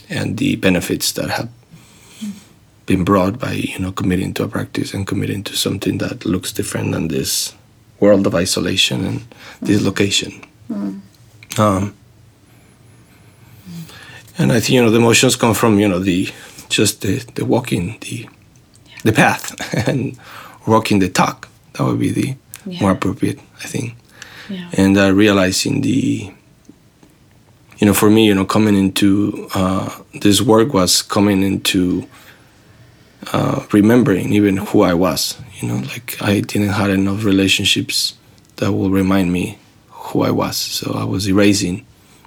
[0.08, 1.48] and the benefits that have
[2.86, 6.52] been brought by you know committing to a practice and committing to something that looks
[6.52, 7.54] different than this
[7.98, 9.66] world of isolation and mm.
[9.66, 10.32] dislocation.
[10.70, 11.00] Mm.
[11.58, 11.94] Um,
[14.38, 16.28] and I think you know the emotions come from you know the
[16.68, 18.28] just the, the walking the
[18.86, 18.98] yeah.
[19.04, 19.54] the path
[19.88, 20.18] and
[20.66, 21.48] walking the talk.
[21.72, 22.36] That would be the
[22.66, 22.80] yeah.
[22.80, 23.96] more appropriate, I think
[24.48, 24.68] yeah.
[24.74, 26.32] and uh, realizing the
[27.78, 29.90] you know for me you know coming into uh,
[30.20, 32.06] this work was coming into
[33.32, 38.14] uh, remembering even who I was you know like I didn't have enough relationships
[38.56, 39.58] that will remind me
[39.90, 41.84] who I was so I was erasing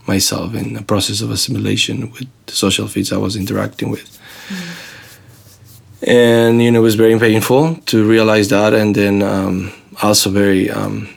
[0.07, 4.19] myself in a process of assimilation with the social feeds I was interacting with
[4.49, 6.07] mm.
[6.07, 9.71] and you know it was very painful to realize that and then um,
[10.01, 11.07] also very um,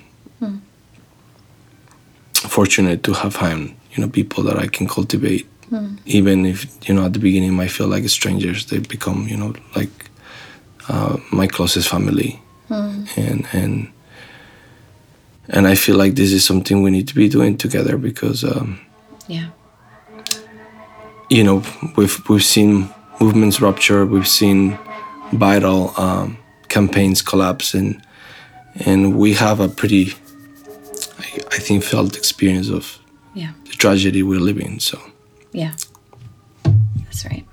[2.48, 5.98] fortunate to have found you know people that I can cultivate, mm.
[6.06, 8.66] even if you know at the beginning I feel like strangers.
[8.66, 10.10] They become you know like
[10.88, 13.06] uh, my closest family, mm.
[13.16, 13.92] and and
[15.48, 18.80] and I feel like this is something we need to be doing together because um,
[19.28, 19.48] yeah,
[21.30, 21.62] you know
[21.96, 22.88] we've we've seen
[23.20, 24.78] movements rupture, we've seen
[25.32, 26.36] vital um,
[26.68, 28.02] campaigns collapse, and
[28.74, 30.14] and we have a pretty
[31.52, 32.98] I think felt experience of
[33.34, 33.52] yeah.
[33.64, 34.80] the tragedy we're living.
[34.80, 35.00] So
[35.52, 35.74] yeah,
[36.64, 37.46] that's right.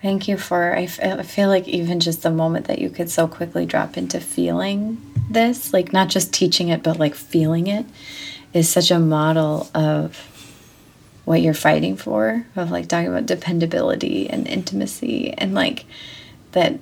[0.00, 0.76] Thank you for.
[0.76, 4.20] I, I feel like even just the moment that you could so quickly drop into
[4.20, 5.00] feeling
[5.30, 7.86] this, like not just teaching it, but like feeling it,
[8.52, 10.30] is such a model of
[11.24, 15.86] what you're fighting for of like talking about dependability and intimacy and like
[16.52, 16.78] that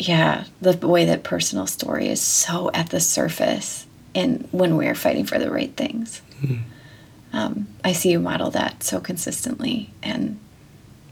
[0.00, 5.24] yeah the way that personal story is so at the surface and when we're fighting
[5.24, 6.60] for the right things mm.
[7.32, 10.38] um, i see you model that so consistently and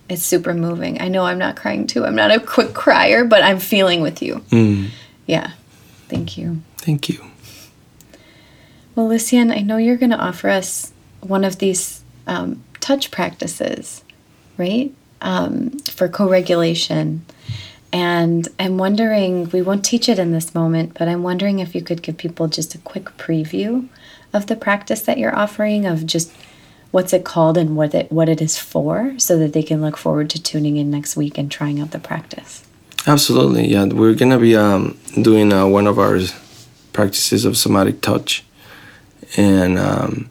[0.09, 3.43] it's super moving i know i'm not crying too i'm not a quick crier but
[3.43, 4.89] i'm feeling with you mm.
[5.26, 5.53] yeah
[6.09, 7.24] thank you thank you
[8.95, 14.05] well lucien i know you're going to offer us one of these um, touch practices,
[14.57, 14.93] right?
[15.20, 17.24] Um, for co regulation.
[17.93, 21.82] And I'm wondering, we won't teach it in this moment, but I'm wondering if you
[21.82, 23.89] could give people just a quick preview
[24.32, 26.30] of the practice that you're offering, of just
[26.91, 29.97] what's it called and what it what it is for, so that they can look
[29.97, 32.66] forward to tuning in next week and trying out the practice.
[33.07, 33.84] Absolutely, yeah.
[33.86, 36.20] We're gonna be um, doing uh, one of our
[36.93, 38.45] practices of somatic touch,
[39.36, 40.28] and um,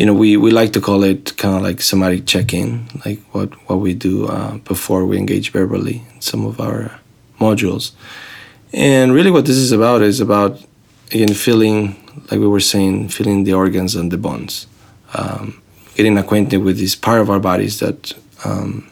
[0.00, 3.52] you know, we, we like to call it kind of like somatic check-in, like what,
[3.68, 6.98] what we do uh, before we engage verbally in some of our
[7.38, 7.92] modules.
[8.72, 10.58] And really what this is about is about,
[11.12, 14.66] again, feeling, like we were saying, feeling the organs and the bones.
[15.12, 15.60] Um,
[15.96, 18.14] getting acquainted with this part of our bodies that
[18.46, 18.90] um,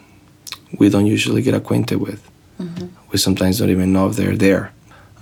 [0.77, 2.21] we don't usually get acquainted with.
[2.59, 2.85] Mm-hmm.
[3.11, 4.73] We sometimes don't even know if they're there.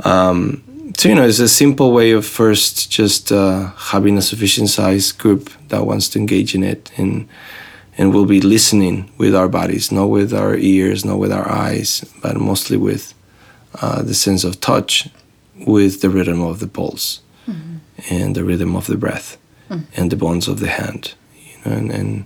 [0.03, 0.63] Um,
[0.95, 5.11] so you know it's a simple way of first just uh, having a sufficient size
[5.11, 7.27] group that wants to engage in it and
[7.97, 12.05] and we'll be listening with our bodies not with our ears not with our eyes
[12.21, 13.13] but mostly with
[13.81, 15.09] uh, the sense of touch
[15.65, 17.77] with the rhythm of the pulse mm-hmm.
[18.09, 19.37] and the rhythm of the breath
[19.69, 19.83] mm-hmm.
[19.99, 22.25] and the bones of the hand you know and, and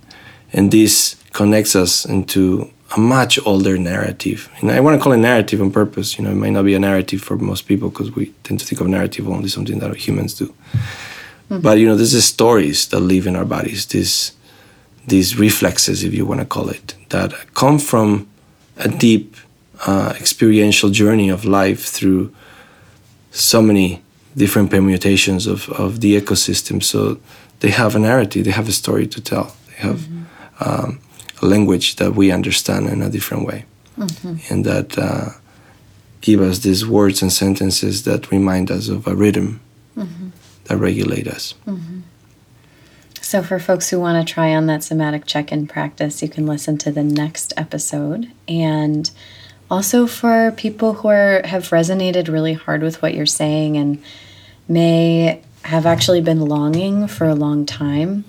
[0.52, 4.50] and this connects us into a much older narrative.
[4.60, 6.18] And I want to call it narrative on purpose.
[6.18, 8.66] You know, it might not be a narrative for most people because we tend to
[8.66, 10.46] think of narrative only something that humans do.
[10.46, 11.60] Mm-hmm.
[11.60, 13.86] But you know, this is stories that live in our bodies.
[13.86, 14.32] These
[15.06, 18.28] these reflexes, if you want to call it, that come from
[18.76, 19.36] a deep
[19.86, 22.32] uh, experiential journey of life through
[23.32, 24.02] so many
[24.36, 26.82] different permutations of, of the ecosystem.
[26.82, 27.18] So
[27.60, 29.56] they have a narrative, they have a story to tell.
[29.68, 30.24] They have mm-hmm.
[30.60, 31.00] um,
[31.42, 33.64] language that we understand in a different way,
[33.98, 34.36] mm-hmm.
[34.52, 35.30] and that uh,
[36.20, 39.60] give us these words and sentences that remind us of a rhythm
[39.96, 40.28] mm-hmm.
[40.64, 41.54] that regulate us.
[41.66, 42.00] Mm-hmm.
[43.20, 46.46] So, for folks who want to try on that somatic check in practice, you can
[46.46, 48.30] listen to the next episode.
[48.48, 49.10] And
[49.70, 54.02] also for people who are, have resonated really hard with what you're saying and
[54.68, 58.24] may have actually been longing for a long time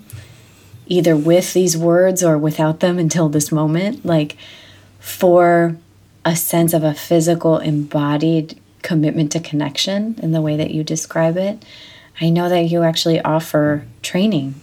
[0.86, 4.36] either with these words or without them until this moment, like
[4.98, 5.76] for
[6.24, 11.36] a sense of a physical, embodied commitment to connection in the way that you describe
[11.36, 11.64] it.
[12.20, 14.54] I know that you actually offer training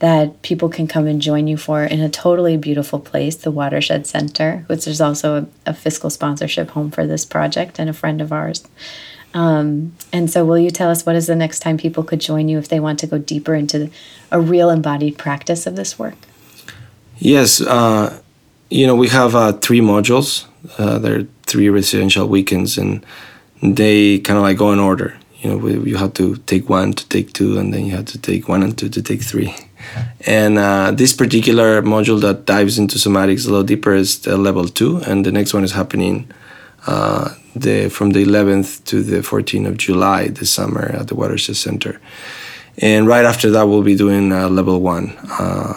[0.00, 4.06] that people can come and join you for in a totally beautiful place, the Watershed
[4.06, 8.22] Center, which is also a, a fiscal sponsorship home for this project and a friend
[8.22, 8.66] of ours.
[9.32, 12.48] Um, and so, will you tell us what is the next time people could join
[12.48, 13.90] you if they want to go deeper into
[14.30, 16.16] a real embodied practice of this work?
[17.18, 17.60] Yes.
[17.60, 18.20] Uh,
[18.70, 20.46] you know, we have uh, three modules.
[20.78, 23.04] Uh, there are three residential weekends, and
[23.62, 25.16] they kind of like go in order.
[25.40, 28.06] You know, we, you have to take one to take two, and then you have
[28.06, 29.54] to take one and two to take three.
[30.26, 34.98] And uh, this particular module that dives into somatics a little deeper is level two,
[34.98, 36.30] and the next one is happening
[36.90, 41.56] uh, the from the 11th to the 14th of July this summer at the Watershed
[41.56, 42.00] Center.
[42.78, 45.06] And right after that, we'll be doing uh, level one.
[45.38, 45.74] Uh,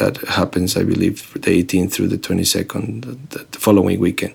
[0.00, 4.34] that happens, I believe, the 18th through the 22nd, the, the, following weekend.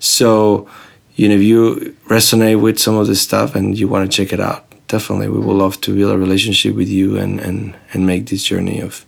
[0.00, 0.68] So,
[1.14, 4.32] you know, if you resonate with some of this stuff and you want to check
[4.32, 8.04] it out, definitely, we would love to build a relationship with you and and and
[8.04, 9.04] make this journey of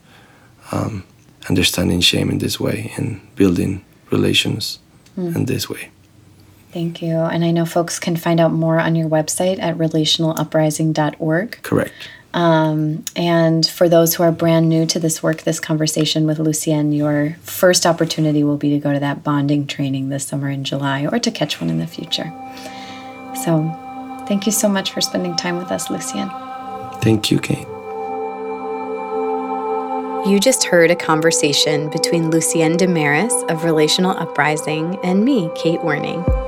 [0.70, 1.03] um,
[1.51, 4.78] understanding shame in this way and building relations
[5.16, 5.34] mm.
[5.34, 5.91] in this way.
[6.79, 7.16] Thank you.
[7.16, 11.62] And I know folks can find out more on your website at relationaluprising.org.
[11.64, 11.93] Correct.
[12.33, 16.93] Um, and for those who are brand new to this work, this conversation with Lucien,
[16.93, 21.05] your first opportunity will be to go to that bonding training this summer in July
[21.05, 22.33] or to catch one in the future.
[23.43, 26.31] So thank you so much for spending time with us, Lucien.
[27.01, 27.66] Thank you, Kate.
[30.31, 36.48] You just heard a conversation between Lucien Demaris of Relational Uprising and me, Kate Werning.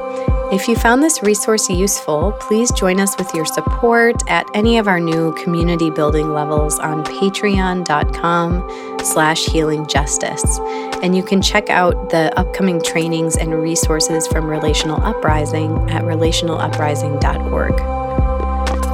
[0.53, 4.89] If you found this resource useful, please join us with your support at any of
[4.89, 8.69] our new community building levels on patreon.com
[9.05, 10.59] slash healing justice.
[11.03, 17.71] And you can check out the upcoming trainings and resources from Relational Uprising at relationaluprising.org.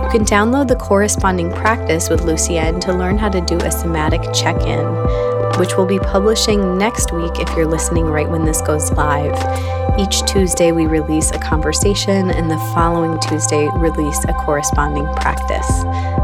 [0.05, 4.21] You can download the corresponding practice with Lucien to learn how to do a somatic
[4.35, 4.85] check in,
[5.59, 9.37] which we'll be publishing next week if you're listening right when this goes live.
[9.99, 15.67] Each Tuesday, we release a conversation, and the following Tuesday, release a corresponding practice.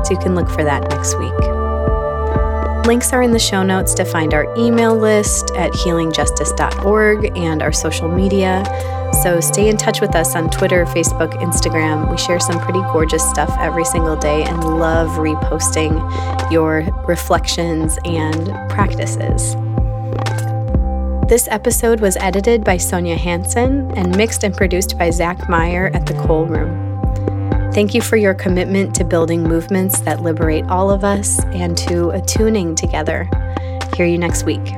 [0.06, 1.61] So you can look for that next week.
[2.86, 7.70] Links are in the show notes to find our email list at healingjustice.org and our
[7.70, 8.64] social media.
[9.22, 12.10] So stay in touch with us on Twitter, Facebook, Instagram.
[12.10, 16.00] We share some pretty gorgeous stuff every single day and love reposting
[16.50, 19.54] your reflections and practices.
[21.28, 26.04] This episode was edited by Sonia Hanson and mixed and produced by Zach Meyer at
[26.06, 26.91] the Cole Room.
[27.72, 32.10] Thank you for your commitment to building movements that liberate all of us and to
[32.10, 33.26] attuning together.
[33.96, 34.74] Hear you next week.